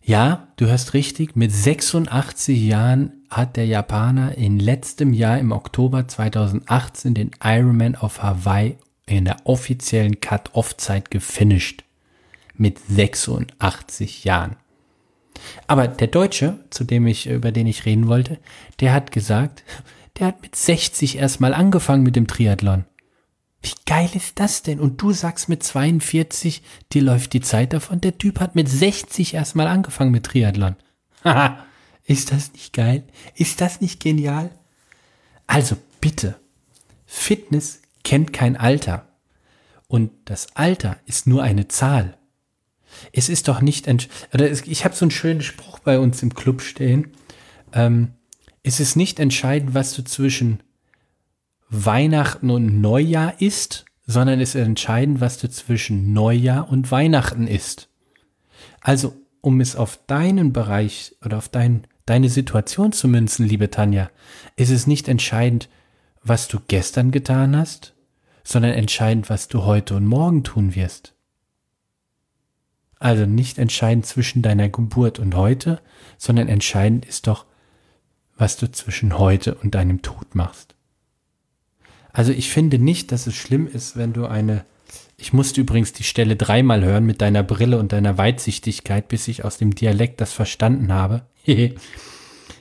Ja, 0.04 0.48
du 0.58 0.66
hörst 0.66 0.94
richtig, 0.94 1.36
mit 1.36 1.52
86 1.52 2.60
Jahren 2.60 3.14
hat 3.30 3.56
der 3.56 3.68
Japaner 3.68 4.38
in 4.38 4.60
letztem 4.60 5.14
Jahr 5.14 5.40
im 5.40 5.52
Oktober 5.52 6.08
2018 6.08 7.14
den 7.14 7.32
Ironman 7.42 7.96
auf 7.96 8.22
Hawaii 8.22 8.78
in 9.06 9.26
der 9.26 9.38
offiziellen 9.46 10.20
Cut-Off-Zeit 10.20 11.12
gefinisht. 11.12 11.84
Mit 12.56 12.80
86 12.80 14.24
Jahren. 14.26 14.58
Aber 15.68 15.88
der 15.88 16.08
Deutsche, 16.08 16.60
zu 16.70 16.84
dem 16.84 17.08
ich, 17.08 17.28
über 17.28 17.52
den 17.52 17.68
ich 17.68 17.86
reden 17.86 18.08
wollte, 18.08 18.40
der 18.80 18.94
hat 18.94 19.12
gesagt, 19.12 19.64
der 20.18 20.28
hat 20.28 20.42
mit 20.42 20.56
60 20.56 21.18
erstmal 21.18 21.54
angefangen 21.54 22.04
mit 22.04 22.16
dem 22.16 22.28
Triathlon. 22.28 22.86
Wie 23.62 23.74
geil 23.86 24.10
ist 24.14 24.40
das 24.40 24.64
denn? 24.64 24.80
Und 24.80 25.02
du 25.02 25.12
sagst 25.12 25.48
mit 25.48 25.64
42, 25.64 26.64
dir 26.94 27.04
läuft 27.04 27.34
die 27.34 27.42
Zeit 27.42 27.74
davon. 27.74 28.02
Der 28.02 28.18
Typ 28.18 28.40
hat 28.40 28.56
mit 28.56 28.68
60 28.68 29.36
erstmal 29.36 29.68
angefangen 29.68 30.12
mit 30.12 30.26
Triathlon. 30.26 30.76
Haha, 31.24 31.64
ist 32.06 32.32
das 32.32 32.54
nicht 32.54 32.74
geil? 32.74 33.04
Ist 33.36 33.62
das 33.62 33.80
nicht 33.80 34.00
genial? 34.00 34.50
Also 35.46 35.78
bitte, 36.00 36.40
Fitness 37.06 37.82
kennt 38.04 38.34
kein 38.34 38.58
Alter. 38.58 39.08
Und 39.88 40.12
das 40.26 40.56
Alter 40.56 40.98
ist 41.06 41.28
nur 41.28 41.44
eine 41.44 41.68
Zahl. 41.68 42.18
Es 43.14 43.30
ist 43.30 43.48
doch 43.48 43.62
nicht, 43.62 43.88
oder 44.34 44.50
ich 44.50 44.86
habe 44.86 44.96
so 44.96 45.06
einen 45.06 45.12
schönen 45.12 45.42
Spruch 45.42 45.80
bei 45.80 46.00
uns 46.00 46.24
im 46.24 46.34
Club 46.34 46.62
stehen. 46.62 47.12
Ähm, 47.74 48.14
es 48.64 48.80
ist 48.80 48.96
nicht 48.96 49.20
entscheidend, 49.20 49.74
was 49.74 49.94
du 49.94 50.04
zwischen 50.04 50.62
Weihnachten 51.70 52.50
und 52.50 52.82
Neujahr 52.82 53.42
isst, 53.42 53.86
sondern 54.06 54.40
es 54.40 54.56
ist 54.56 54.66
entscheidend, 54.66 55.22
was 55.22 55.38
du 55.38 55.50
zwischen 55.50 56.14
Neujahr 56.14 56.70
und 56.70 56.92
Weihnachten 56.92 57.48
isst. 57.48 57.90
Also, 58.82 59.16
um 59.42 59.62
es 59.62 59.76
auf 59.76 60.00
deinen 60.06 60.54
Bereich 60.54 61.16
oder 61.24 61.38
auf 61.38 61.50
dein, 61.50 61.88
deine 62.06 62.30
Situation 62.30 62.92
zu 62.92 63.08
münzen, 63.08 63.48
liebe 63.48 63.72
Tanja, 63.72 64.12
ist 64.56 64.70
es 64.70 64.86
nicht 64.86 65.08
entscheidend, 65.08 65.70
was 66.24 66.48
du 66.48 66.60
gestern 66.68 67.12
getan 67.12 67.56
hast, 67.56 67.96
sondern 68.44 68.74
entscheidend, 68.74 69.30
was 69.30 69.48
du 69.48 69.64
heute 69.64 69.96
und 69.96 70.06
morgen 70.06 70.44
tun 70.44 70.76
wirst. 70.76 71.16
Also 73.00 73.26
nicht 73.26 73.58
entscheidend 73.58 74.06
zwischen 74.06 74.44
deiner 74.44 74.70
Geburt 74.70 75.18
und 75.18 75.36
heute, 75.36 75.82
sondern 76.20 76.48
entscheidend 76.48 77.06
ist 77.06 77.26
doch, 77.26 77.46
was 78.42 78.58
du 78.58 78.72
zwischen 78.72 79.20
heute 79.20 79.54
und 79.54 79.76
deinem 79.76 80.02
Tod 80.02 80.34
machst. 80.34 80.74
Also 82.12 82.32
ich 82.32 82.50
finde 82.50 82.80
nicht, 82.80 83.12
dass 83.12 83.28
es 83.28 83.36
schlimm 83.36 83.68
ist, 83.68 83.96
wenn 83.98 84.14
du 84.14 84.26
eine. 84.26 84.66
Ich 85.16 85.32
musste 85.32 85.62
übrigens 85.62 85.94
die 85.94 86.04
Stelle 86.04 86.36
dreimal 86.36 86.84
hören 86.84 87.06
mit 87.06 87.22
deiner 87.22 87.44
Brille 87.44 87.78
und 87.78 87.92
deiner 87.92 88.18
Weitsichtigkeit, 88.18 89.08
bis 89.08 89.28
ich 89.28 89.46
aus 89.46 89.60
dem 89.60 89.76
Dialekt 89.76 90.20
das 90.22 90.34
verstanden 90.34 90.92
habe. 90.92 91.22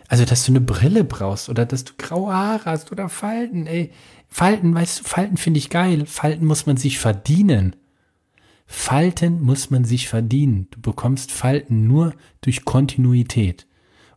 also, 0.08 0.26
dass 0.26 0.44
du 0.44 0.52
eine 0.52 0.60
Brille 0.60 1.02
brauchst 1.02 1.48
oder 1.48 1.64
dass 1.64 1.84
du 1.84 1.94
graue 1.96 2.34
Haare 2.34 2.66
hast 2.66 2.92
oder 2.92 3.08
Falten, 3.08 3.66
ey. 3.66 3.90
Falten, 4.28 4.74
weißt 4.74 5.00
du, 5.00 5.04
Falten 5.04 5.38
finde 5.38 5.58
ich 5.58 5.70
geil. 5.70 6.04
Falten 6.04 6.44
muss 6.44 6.66
man 6.66 6.76
sich 6.76 6.98
verdienen. 6.98 7.74
Falten 8.66 9.40
muss 9.40 9.70
man 9.70 9.86
sich 9.86 10.08
verdienen. 10.08 10.68
Du 10.72 10.80
bekommst 10.82 11.32
Falten 11.32 11.86
nur 11.88 12.12
durch 12.42 12.66
Kontinuität. 12.66 13.66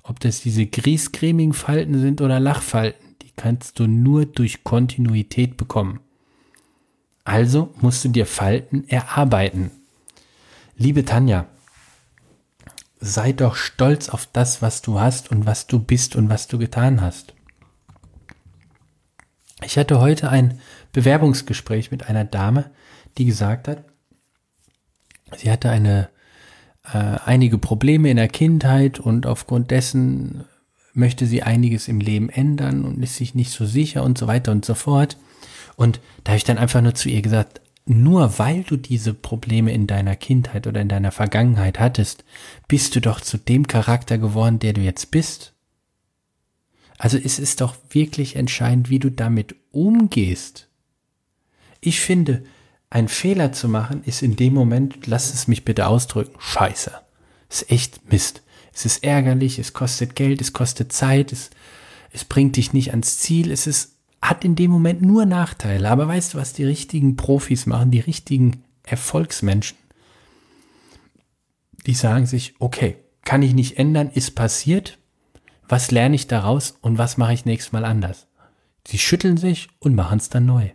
Ob 0.03 0.19
das 0.19 0.41
diese 0.41 0.65
griescremigen 0.65 1.53
Falten 1.53 1.99
sind 1.99 2.21
oder 2.21 2.39
Lachfalten 2.39 3.03
kannst 3.35 3.79
du 3.79 3.87
nur 3.87 4.25
durch 4.25 4.63
Kontinuität 4.63 5.57
bekommen. 5.57 5.99
Also 7.23 7.73
musst 7.81 8.03
du 8.03 8.09
dir 8.09 8.25
Falten 8.25 8.87
erarbeiten. 8.87 9.71
Liebe 10.77 11.05
Tanja, 11.05 11.47
sei 12.99 13.31
doch 13.31 13.55
stolz 13.55 14.09
auf 14.09 14.27
das, 14.31 14.61
was 14.61 14.81
du 14.81 14.99
hast 14.99 15.31
und 15.31 15.45
was 15.45 15.67
du 15.67 15.79
bist 15.79 16.15
und 16.15 16.29
was 16.29 16.47
du 16.47 16.57
getan 16.57 17.01
hast. 17.01 17.33
Ich 19.63 19.77
hatte 19.77 19.99
heute 19.99 20.29
ein 20.29 20.59
Bewerbungsgespräch 20.91 21.91
mit 21.91 22.07
einer 22.09 22.25
Dame, 22.25 22.71
die 23.17 23.25
gesagt 23.25 23.67
hat, 23.67 23.85
sie 25.37 25.49
hatte 25.49 25.69
eine, 25.69 26.09
äh, 26.91 27.17
einige 27.25 27.57
Probleme 27.57 28.09
in 28.09 28.17
der 28.17 28.27
Kindheit 28.27 28.99
und 28.99 29.25
aufgrund 29.25 29.71
dessen 29.71 30.45
möchte 30.93 31.25
sie 31.25 31.43
einiges 31.43 31.87
im 31.87 31.99
Leben 31.99 32.29
ändern 32.29 32.85
und 32.85 33.01
ist 33.01 33.15
sich 33.15 33.35
nicht 33.35 33.51
so 33.51 33.65
sicher 33.65 34.03
und 34.03 34.17
so 34.17 34.27
weiter 34.27 34.51
und 34.51 34.65
so 34.65 34.75
fort. 34.75 35.17
Und 35.75 35.99
da 36.23 36.31
habe 36.31 36.37
ich 36.37 36.43
dann 36.43 36.57
einfach 36.57 36.81
nur 36.81 36.93
zu 36.93 37.09
ihr 37.09 37.21
gesagt, 37.21 37.61
nur 37.85 38.39
weil 38.39 38.63
du 38.63 38.77
diese 38.77 39.13
Probleme 39.13 39.73
in 39.73 39.87
deiner 39.87 40.15
Kindheit 40.15 40.67
oder 40.67 40.81
in 40.81 40.87
deiner 40.87 41.11
Vergangenheit 41.11 41.79
hattest, 41.79 42.23
bist 42.67 42.95
du 42.95 43.01
doch 43.01 43.19
zu 43.19 43.37
dem 43.37 43.67
Charakter 43.67 44.17
geworden, 44.17 44.59
der 44.59 44.73
du 44.73 44.81
jetzt 44.81 45.11
bist. 45.11 45.53
Also 46.97 47.17
es 47.17 47.39
ist 47.39 47.59
doch 47.59 47.75
wirklich 47.89 48.35
entscheidend, 48.35 48.89
wie 48.89 48.99
du 48.99 49.09
damit 49.09 49.55
umgehst. 49.71 50.69
Ich 51.81 51.99
finde, 51.99 52.45
ein 52.93 53.08
Fehler 53.08 53.51
zu 53.51 53.67
machen 53.67 54.03
ist 54.06 54.21
in 54.21 54.36
dem 54.36 54.53
Moment, 54.53 55.08
lass 55.08 55.34
es 55.34 55.47
mich 55.47 55.65
bitte 55.65 55.88
ausdrücken, 55.88 56.36
scheiße. 56.39 56.91
Ist 57.49 57.71
echt 57.71 58.12
Mist 58.12 58.43
es 58.73 58.86
ist 58.86 59.03
ärgerlich, 59.03 59.60
es 59.60 59.73
kostet 59.73 60.15
Geld, 60.15 60.41
es 60.41 60.51
kostet 60.51 60.91
Zeit, 60.91 61.32
es, 61.32 61.51
es 62.12 62.25
bringt 62.25 62.58
dich 62.58 62.73
nicht 62.73 62.89
ans 62.89 63.19
Ziel, 63.19 63.51
es 63.51 63.67
ist, 63.67 63.97
hat 64.21 64.43
in 64.43 64.56
dem 64.56 64.71
Moment 64.71 65.01
nur 65.01 65.25
Nachteile. 65.25 65.89
Aber 65.89 66.08
weißt 66.08 66.34
du, 66.34 66.38
was 66.39 66.53
die 66.53 66.63
richtigen 66.63 67.15
Profis 67.15 67.65
machen, 67.65 67.91
die 67.91 67.99
richtigen 67.99 68.63
Erfolgsmenschen? 68.84 69.77
Die 71.86 71.93
sagen 71.93 72.25
sich, 72.25 72.56
okay, 72.60 72.97
kann 73.23 73.43
ich 73.43 73.53
nicht 73.53 73.77
ändern, 73.77 74.10
ist 74.10 74.32
passiert, 74.32 74.97
was 75.67 75.91
lerne 75.91 76.15
ich 76.15 76.27
daraus 76.27 76.77
und 76.82 76.97
was 76.97 77.17
mache 77.17 77.34
ich 77.34 77.45
nächstes 77.45 77.73
Mal 77.73 77.86
anders? 77.86 78.27
Sie 78.88 78.97
schütteln 78.97 79.38
sich 79.38 79.69
und 79.79 79.95
machen 79.95 80.17
es 80.17 80.29
dann 80.29 80.45
neu. 80.45 80.71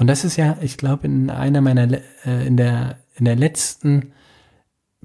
Und 0.00 0.06
das 0.06 0.24
ist 0.24 0.38
ja, 0.38 0.56
ich 0.62 0.78
glaube, 0.78 1.06
in 1.06 1.28
einer 1.28 1.60
meiner, 1.60 2.00
äh, 2.24 2.46
in 2.46 2.56
der, 2.56 3.00
in 3.16 3.26
der 3.26 3.36
letzten 3.36 4.12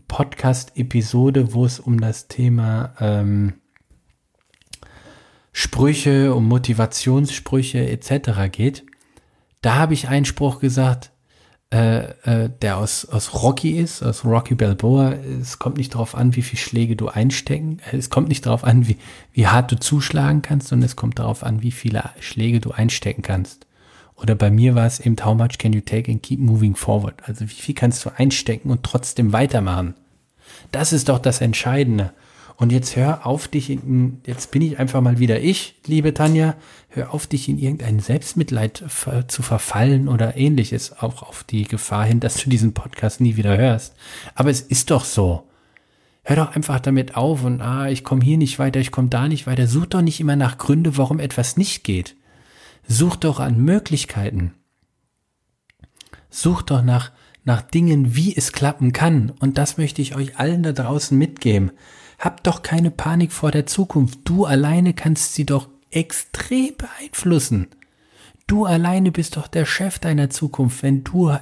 Podcast-Episode, 0.08 1.54
wo 1.54 1.66
es 1.66 1.82
um 1.82 2.00
das 2.00 2.30
Thema 2.30 2.96
ähm, 3.02 3.56
Sprüche, 5.52 6.34
um 6.34 6.48
Motivationssprüche 6.48 7.90
etc. 7.90 8.50
geht. 8.50 8.86
Da 9.62 9.76
habe 9.76 9.94
ich 9.94 10.08
einen 10.08 10.24
Spruch 10.24 10.62
gesagt, 10.62 11.12
äh, 11.74 12.12
äh, 12.24 12.50
der 12.62 12.78
aus, 12.78 13.04
aus 13.04 13.34
Rocky 13.34 13.72
ist, 13.72 14.02
aus 14.02 14.24
Rocky 14.24 14.56
Balboa. 14.56 15.12
Es 15.42 15.60
kommt 15.60 15.76
nicht 15.76 15.96
darauf 15.96 16.16
an, 16.16 16.38
wie 16.38 16.42
viele 16.42 16.62
Schläge 16.62 16.96
du 16.96 17.10
einstecken. 17.10 17.82
Es 17.92 18.10
kommt 18.10 18.30
nicht 18.30 18.46
darauf 18.46 18.64
an, 18.64 18.88
wie, 18.88 18.96
wie 19.34 19.48
hart 19.48 19.74
du 19.74 19.76
zuschlagen 19.78 20.42
kannst, 20.42 20.70
sondern 20.70 20.86
es 20.86 20.96
kommt 20.96 21.20
darauf 21.20 21.44
an, 21.44 21.64
wie 21.64 21.72
viele 21.72 22.12
Schläge 22.22 22.62
du 22.62 22.72
einstecken 22.72 23.24
kannst. 23.24 23.68
Oder 24.16 24.36
bei 24.36 24.50
mir 24.50 24.76
war 24.76 24.86
es 24.86 25.00
eben, 25.00 25.18
how 25.24 25.36
much 25.36 25.58
can 25.58 25.74
you 25.74 25.82
take 25.82 26.12
and 26.12 26.24
keep 26.24 26.40
moving 26.40 26.76
forward? 26.76 27.16
Also 27.24 27.46
wie 27.46 27.54
viel 27.54 27.76
kannst 27.76 28.06
du 28.06 28.10
einstecken 28.16 28.72
und 28.72 28.84
trotzdem 28.84 29.34
weitermachen? 29.34 29.96
Das 30.72 30.94
ist 30.94 31.10
doch 31.10 31.20
das 31.20 31.42
Entscheidende. 31.42 32.14
Und 32.58 32.72
jetzt 32.72 32.96
hör 32.96 33.26
auf 33.26 33.50
dich 33.50 33.70
in, 33.70 34.22
jetzt 34.26 34.52
bin 34.52 34.62
ich 34.62 34.80
einfach 34.80 35.02
mal 35.02 35.20
wieder 35.20 35.42
ich, 35.42 35.76
liebe 35.86 36.14
Tanja, 36.14 36.56
hör 36.88 37.14
auf 37.14 37.28
dich 37.28 37.50
in 37.50 37.58
irgendein 37.58 38.00
Selbstmitleid 38.00 38.86
zu 39.28 39.42
verfallen 39.42 40.08
oder 40.08 40.38
ähnliches, 40.38 40.98
auch 41.00 41.22
auf 41.24 41.44
die 41.44 41.64
Gefahr 41.64 42.06
hin, 42.06 42.22
dass 42.22 42.36
du 42.36 42.50
diesen 42.50 42.74
Podcast 42.74 43.20
nie 43.20 43.36
wieder 43.36 43.58
hörst. 43.58 43.94
Aber 44.36 44.50
es 44.50 44.62
ist 44.62 44.90
doch 44.90 45.04
so. 45.04 45.44
Hör 46.24 46.38
doch 46.38 46.56
einfach 46.56 46.80
damit 46.80 47.18
auf 47.18 47.44
und 47.44 47.62
ah, 47.62 47.90
ich 47.90 48.06
komme 48.06 48.24
hier 48.24 48.38
nicht 48.38 48.58
weiter, 48.58 48.80
ich 48.80 48.92
komme 48.92 49.10
da 49.10 49.28
nicht 49.28 49.48
weiter. 49.48 49.68
Such 49.68 49.88
doch 49.88 50.02
nicht 50.02 50.22
immer 50.22 50.38
nach 50.38 50.58
Gründe, 50.58 50.98
warum 50.98 51.20
etwas 51.20 51.58
nicht 51.58 51.84
geht. 51.84 52.16
Such 52.88 53.16
doch 53.16 53.40
an 53.40 53.58
Möglichkeiten. 53.58 54.54
Such 56.30 56.62
doch 56.64 56.84
nach, 56.84 57.12
nach 57.44 57.62
Dingen, 57.62 58.16
wie 58.16 58.36
es 58.36 58.52
klappen 58.52 58.92
kann. 58.94 59.32
Und 59.40 59.58
das 59.58 59.78
möchte 59.78 60.02
ich 60.02 60.16
euch 60.16 60.38
allen 60.38 60.64
da 60.64 60.72
draußen 60.72 61.18
mitgeben. 61.18 61.72
Habt 62.20 62.48
doch 62.48 62.62
keine 62.62 62.92
Panik 62.92 63.32
vor 63.32 63.52
der 63.52 63.66
Zukunft. 63.66 64.20
Du 64.26 64.46
alleine 64.46 64.94
kannst 64.94 65.34
sie 65.34 65.46
doch 65.46 65.70
extrem 65.92 66.76
beeinflussen. 66.78 67.68
Du 68.48 68.66
alleine 68.66 69.12
bist 69.12 69.38
doch 69.38 69.48
der 69.48 69.66
Chef 69.66 69.98
deiner 69.98 70.30
Zukunft, 70.30 70.84
wenn 70.84 71.04
du 71.04 71.36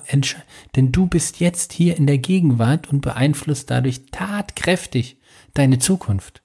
denn 0.75 0.91
du 0.91 1.07
bist 1.07 1.41
jetzt 1.41 1.73
hier 1.73 1.97
in 1.97 2.07
der 2.07 2.17
Gegenwart 2.17 2.89
und 2.89 3.01
beeinflusst 3.01 3.69
dadurch 3.69 4.05
tatkräftig 4.11 5.17
deine 5.53 5.79
Zukunft. 5.79 6.42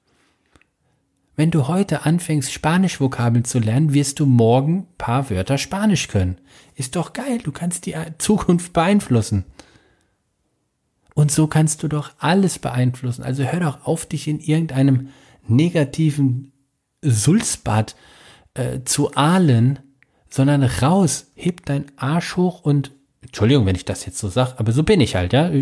Wenn 1.39 1.53
du 1.53 1.69
heute 1.69 2.05
anfängst, 2.05 2.53
Spanisch-Vokabeln 2.53 3.45
zu 3.45 3.61
lernen, 3.61 3.95
wirst 3.95 4.19
du 4.19 4.27
morgen 4.27 4.89
paar 4.99 5.31
Wörter 5.31 5.57
Spanisch 5.57 6.09
können. 6.09 6.37
Ist 6.75 6.97
doch 6.97 7.13
geil, 7.13 7.39
du 7.41 7.53
kannst 7.53 7.87
die 7.87 7.95
Zukunft 8.19 8.73
beeinflussen. 8.73 9.45
Und 11.15 11.31
so 11.31 11.47
kannst 11.47 11.85
du 11.85 11.87
doch 11.87 12.11
alles 12.19 12.59
beeinflussen. 12.59 13.23
Also 13.23 13.45
hör 13.45 13.61
doch 13.61 13.87
auf, 13.87 14.05
dich 14.05 14.27
in 14.27 14.41
irgendeinem 14.41 15.11
negativen 15.47 16.51
Sulzbad 17.03 17.95
äh, 18.55 18.81
zu 18.85 19.15
ahlen, 19.15 19.79
sondern 20.29 20.65
raus, 20.65 21.31
heb 21.37 21.65
dein 21.67 21.85
Arsch 21.95 22.37
hoch 22.37 22.63
und, 22.63 22.91
Entschuldigung, 23.21 23.65
wenn 23.65 23.77
ich 23.77 23.85
das 23.85 24.05
jetzt 24.07 24.19
so 24.19 24.29
sage, 24.29 24.55
aber 24.57 24.73
so 24.73 24.83
bin 24.83 25.01
ich 25.01 25.15
halt, 25.15 25.33
ja. 25.33 25.53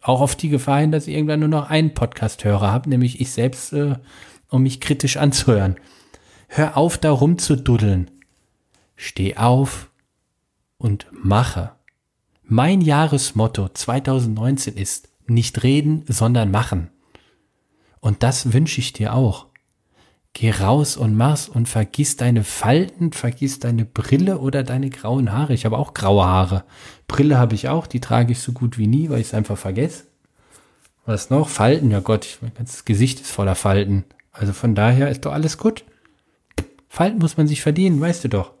Auch 0.00 0.22
auf 0.22 0.36
die 0.36 0.48
Gefahr 0.48 0.80
hin, 0.80 0.90
dass 0.90 1.06
ich 1.06 1.14
irgendwann 1.14 1.40
nur 1.40 1.50
noch 1.50 1.68
einen 1.68 1.92
Podcast-Hörer 1.92 2.72
habe, 2.72 2.88
nämlich 2.88 3.20
ich 3.20 3.30
selbst 3.30 3.74
äh, 3.74 3.96
um 4.48 4.62
mich 4.62 4.80
kritisch 4.80 5.16
anzuhören. 5.16 5.76
Hör 6.48 6.76
auf, 6.76 6.98
da 6.98 7.10
rumzududdeln. 7.10 8.10
Steh 8.96 9.36
auf 9.36 9.90
und 10.78 11.06
mache. 11.12 11.72
Mein 12.42 12.80
Jahresmotto 12.80 13.68
2019 13.68 14.76
ist 14.76 15.08
nicht 15.26 15.62
reden, 15.62 16.04
sondern 16.06 16.50
machen. 16.50 16.90
Und 18.00 18.22
das 18.22 18.52
wünsche 18.52 18.80
ich 18.80 18.92
dir 18.92 19.14
auch. 19.14 19.46
Geh 20.34 20.50
raus 20.50 20.96
und 20.96 21.16
mach's 21.16 21.48
und 21.48 21.68
vergiss 21.68 22.16
deine 22.16 22.42
Falten, 22.42 23.12
vergiss 23.12 23.60
deine 23.60 23.84
Brille 23.84 24.40
oder 24.40 24.64
deine 24.64 24.90
grauen 24.90 25.32
Haare. 25.32 25.54
Ich 25.54 25.64
habe 25.64 25.78
auch 25.78 25.94
graue 25.94 26.24
Haare. 26.24 26.64
Brille 27.06 27.38
habe 27.38 27.54
ich 27.54 27.68
auch, 27.68 27.86
die 27.86 28.00
trage 28.00 28.32
ich 28.32 28.40
so 28.40 28.52
gut 28.52 28.76
wie 28.76 28.88
nie, 28.88 29.10
weil 29.10 29.20
ich 29.20 29.28
es 29.28 29.34
einfach 29.34 29.56
vergesse. 29.56 30.04
Was 31.06 31.30
noch? 31.30 31.48
Falten, 31.48 31.90
ja 31.90 32.00
Gott, 32.00 32.38
mein 32.40 32.52
ganzes 32.52 32.84
Gesicht 32.84 33.20
ist 33.20 33.30
voller 33.30 33.54
Falten. 33.54 34.04
Also 34.34 34.52
von 34.52 34.74
daher 34.74 35.08
ist 35.08 35.24
doch 35.24 35.32
alles 35.32 35.56
gut. 35.56 35.84
Falten 36.88 37.18
muss 37.18 37.36
man 37.36 37.46
sich 37.46 37.62
verdienen, 37.62 38.00
weißt 38.00 38.24
du 38.24 38.28
doch. 38.28 38.52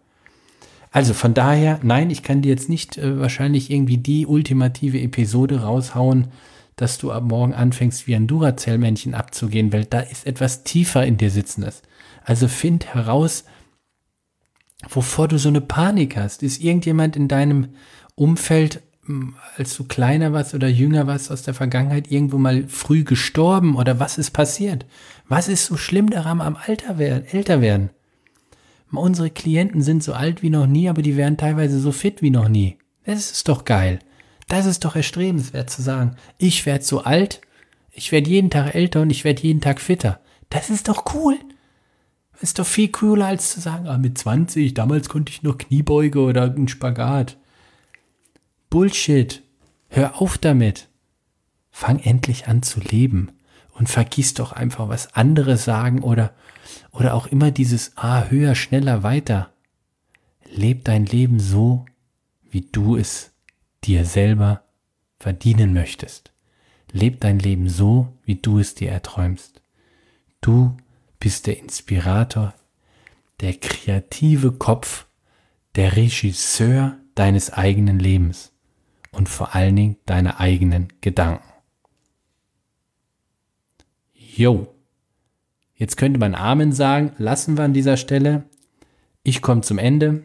Also 0.90 1.12
von 1.12 1.34
daher, 1.34 1.80
nein, 1.82 2.10
ich 2.10 2.22
kann 2.22 2.40
dir 2.40 2.50
jetzt 2.50 2.68
nicht 2.68 2.96
äh, 2.96 3.18
wahrscheinlich 3.18 3.70
irgendwie 3.70 3.98
die 3.98 4.26
ultimative 4.26 5.00
Episode 5.00 5.62
raushauen, 5.62 6.28
dass 6.76 6.98
du 6.98 7.10
ab 7.10 7.24
morgen 7.24 7.52
anfängst, 7.52 8.06
wie 8.06 8.14
ein 8.14 8.28
Duracell-Männchen 8.28 9.14
abzugehen, 9.14 9.72
weil 9.72 9.84
da 9.84 10.00
ist 10.00 10.26
etwas 10.26 10.62
tiefer 10.62 11.04
in 11.04 11.16
dir 11.16 11.30
sitzendes. 11.30 11.82
Also 12.24 12.46
find 12.46 12.94
heraus, 12.94 13.44
wovor 14.88 15.28
du 15.28 15.38
so 15.38 15.48
eine 15.48 15.60
Panik 15.60 16.16
hast. 16.16 16.44
Ist 16.44 16.62
irgendjemand 16.62 17.16
in 17.16 17.26
deinem 17.26 17.70
Umfeld 18.14 18.80
als 19.56 19.76
du 19.76 19.84
kleiner 19.84 20.32
warst 20.32 20.54
oder 20.54 20.68
jünger 20.68 21.06
warst 21.06 21.30
aus 21.30 21.42
der 21.42 21.54
Vergangenheit, 21.54 22.10
irgendwo 22.10 22.38
mal 22.38 22.66
früh 22.68 23.04
gestorben 23.04 23.76
oder 23.76 24.00
was 24.00 24.18
ist 24.18 24.30
passiert? 24.30 24.86
Was 25.26 25.48
ist 25.48 25.66
so 25.66 25.76
schlimm 25.76 26.10
daran 26.10 26.40
am 26.40 26.56
Alter 26.56 26.98
werden, 26.98 27.24
älter 27.26 27.60
werden? 27.60 27.90
Unsere 28.90 29.30
Klienten 29.30 29.82
sind 29.82 30.04
so 30.04 30.12
alt 30.12 30.42
wie 30.42 30.50
noch 30.50 30.66
nie, 30.66 30.88
aber 30.88 31.02
die 31.02 31.16
werden 31.16 31.36
teilweise 31.36 31.80
so 31.80 31.90
fit 31.90 32.22
wie 32.22 32.30
noch 32.30 32.48
nie. 32.48 32.78
Das 33.04 33.32
ist 33.32 33.48
doch 33.48 33.64
geil. 33.64 33.98
Das 34.46 34.66
ist 34.66 34.84
doch 34.84 34.94
erstrebenswert 34.94 35.68
zu 35.68 35.82
sagen. 35.82 36.16
Ich 36.38 36.64
werde 36.64 36.84
so 36.84 37.02
alt, 37.02 37.40
ich 37.90 38.12
werde 38.12 38.30
jeden 38.30 38.50
Tag 38.50 38.74
älter 38.74 39.02
und 39.02 39.10
ich 39.10 39.24
werde 39.24 39.42
jeden 39.42 39.60
Tag 39.60 39.80
fitter. 39.80 40.20
Das 40.50 40.70
ist 40.70 40.88
doch 40.88 41.14
cool. 41.14 41.36
Das 42.32 42.44
ist 42.44 42.58
doch 42.58 42.66
viel 42.66 42.88
cooler 42.88 43.26
als 43.26 43.50
zu 43.50 43.60
sagen, 43.60 43.88
ah, 43.88 43.98
mit 43.98 44.16
20, 44.18 44.74
damals 44.74 45.08
konnte 45.08 45.32
ich 45.32 45.42
noch 45.42 45.58
Kniebeuge 45.58 46.20
oder 46.20 46.42
einen 46.42 46.68
Spagat. 46.68 47.36
Bullshit. 48.70 49.42
Hör 49.88 50.20
auf 50.20 50.38
damit. 50.38 50.88
Fang 51.70 51.98
endlich 51.98 52.46
an 52.46 52.62
zu 52.62 52.80
leben 52.80 53.32
und 53.74 53.88
vergiss 53.88 54.34
doch 54.34 54.52
einfach, 54.52 54.88
was 54.88 55.14
andere 55.14 55.56
sagen 55.56 56.02
oder, 56.02 56.32
oder 56.92 57.14
auch 57.14 57.26
immer 57.26 57.50
dieses 57.50 57.92
Ah, 57.96 58.28
höher, 58.28 58.54
schneller, 58.54 59.02
weiter. 59.02 59.52
Leb 60.50 60.84
dein 60.84 61.06
Leben 61.06 61.40
so, 61.40 61.84
wie 62.48 62.62
du 62.62 62.96
es 62.96 63.32
dir 63.84 64.04
selber 64.04 64.62
verdienen 65.18 65.72
möchtest. 65.74 66.32
Leb 66.92 67.20
dein 67.20 67.38
Leben 67.38 67.68
so, 67.68 68.12
wie 68.24 68.36
du 68.36 68.60
es 68.60 68.74
dir 68.74 68.90
erträumst. 68.90 69.60
Du 70.40 70.76
bist 71.18 71.46
der 71.46 71.58
Inspirator, 71.58 72.54
der 73.40 73.54
kreative 73.54 74.52
Kopf, 74.52 75.06
der 75.74 75.96
Regisseur 75.96 76.96
deines 77.14 77.52
eigenen 77.52 77.98
Lebens 77.98 78.52
und 79.10 79.28
vor 79.28 79.54
allen 79.54 79.74
Dingen 79.74 79.96
deine 80.06 80.38
eigenen 80.38 80.92
Gedanken. 81.00 81.53
Jo. 84.36 84.66
Jetzt 85.76 85.96
könnte 85.96 86.18
man 86.18 86.34
Amen 86.34 86.72
sagen, 86.72 87.12
lassen 87.18 87.56
wir 87.56 87.62
an 87.62 87.72
dieser 87.72 87.96
Stelle. 87.96 88.42
Ich 89.22 89.42
komme 89.42 89.60
zum 89.60 89.78
Ende. 89.78 90.24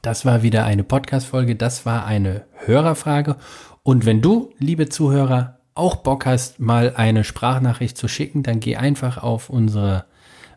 Das 0.00 0.24
war 0.24 0.42
wieder 0.42 0.64
eine 0.64 0.82
Podcast-Folge, 0.82 1.54
das 1.54 1.86
war 1.86 2.06
eine 2.06 2.44
Hörerfrage. 2.64 3.36
Und 3.84 4.04
wenn 4.04 4.20
du, 4.20 4.50
liebe 4.58 4.88
Zuhörer, 4.88 5.60
auch 5.74 5.94
Bock 5.96 6.24
hast, 6.26 6.58
mal 6.58 6.94
eine 6.96 7.22
Sprachnachricht 7.22 7.96
zu 7.96 8.08
schicken, 8.08 8.42
dann 8.42 8.58
geh 8.58 8.74
einfach 8.76 9.22
auf 9.22 9.48
unsere 9.48 10.06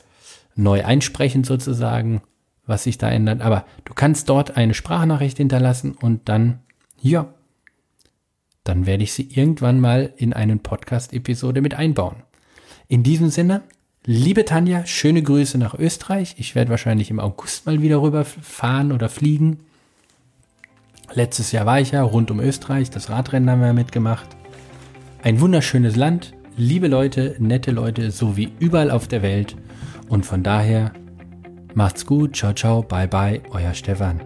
neu 0.54 0.84
einsprechen 0.84 1.44
sozusagen, 1.44 2.22
was 2.66 2.84
sich 2.84 2.98
da 2.98 3.10
ändert. 3.10 3.40
Aber 3.40 3.64
du 3.84 3.94
kannst 3.94 4.28
dort 4.28 4.56
eine 4.56 4.74
Sprachnachricht 4.74 5.38
hinterlassen 5.38 5.92
und 5.92 6.28
dann, 6.28 6.60
ja, 7.00 7.32
dann 8.64 8.86
werde 8.86 9.04
ich 9.04 9.12
sie 9.12 9.28
irgendwann 9.32 9.80
mal 9.80 10.12
in 10.16 10.32
einen 10.32 10.60
Podcast-Episode 10.60 11.62
mit 11.62 11.74
einbauen. 11.74 12.16
In 12.88 13.02
diesem 13.02 13.30
Sinne, 13.30 13.62
Liebe 14.04 14.44
Tanja, 14.44 14.84
schöne 14.84 15.22
Grüße 15.22 15.58
nach 15.58 15.74
Österreich. 15.74 16.34
Ich 16.36 16.56
werde 16.56 16.72
wahrscheinlich 16.72 17.08
im 17.10 17.20
August 17.20 17.66
mal 17.66 17.82
wieder 17.82 18.02
rüberfahren 18.02 18.90
oder 18.90 19.08
fliegen. 19.08 19.60
Letztes 21.14 21.52
Jahr 21.52 21.66
war 21.66 21.78
ich 21.78 21.92
ja 21.92 22.02
rund 22.02 22.32
um 22.32 22.40
Österreich, 22.40 22.90
das 22.90 23.10
Radrennen 23.10 23.48
haben 23.48 23.60
wir 23.60 23.72
mitgemacht. 23.72 24.26
Ein 25.24 25.40
wunderschönes 25.40 25.94
Land, 25.94 26.32
liebe 26.56 26.88
Leute, 26.88 27.36
nette 27.38 27.70
Leute, 27.70 28.10
so 28.10 28.36
wie 28.36 28.50
überall 28.58 28.90
auf 28.90 29.06
der 29.06 29.22
Welt. 29.22 29.54
Und 30.08 30.26
von 30.26 30.42
daher 30.42 30.92
macht's 31.74 32.04
gut, 32.06 32.34
ciao, 32.34 32.52
ciao, 32.52 32.82
bye, 32.82 33.06
bye, 33.06 33.40
euer 33.52 33.72
Stefan. 33.72 34.20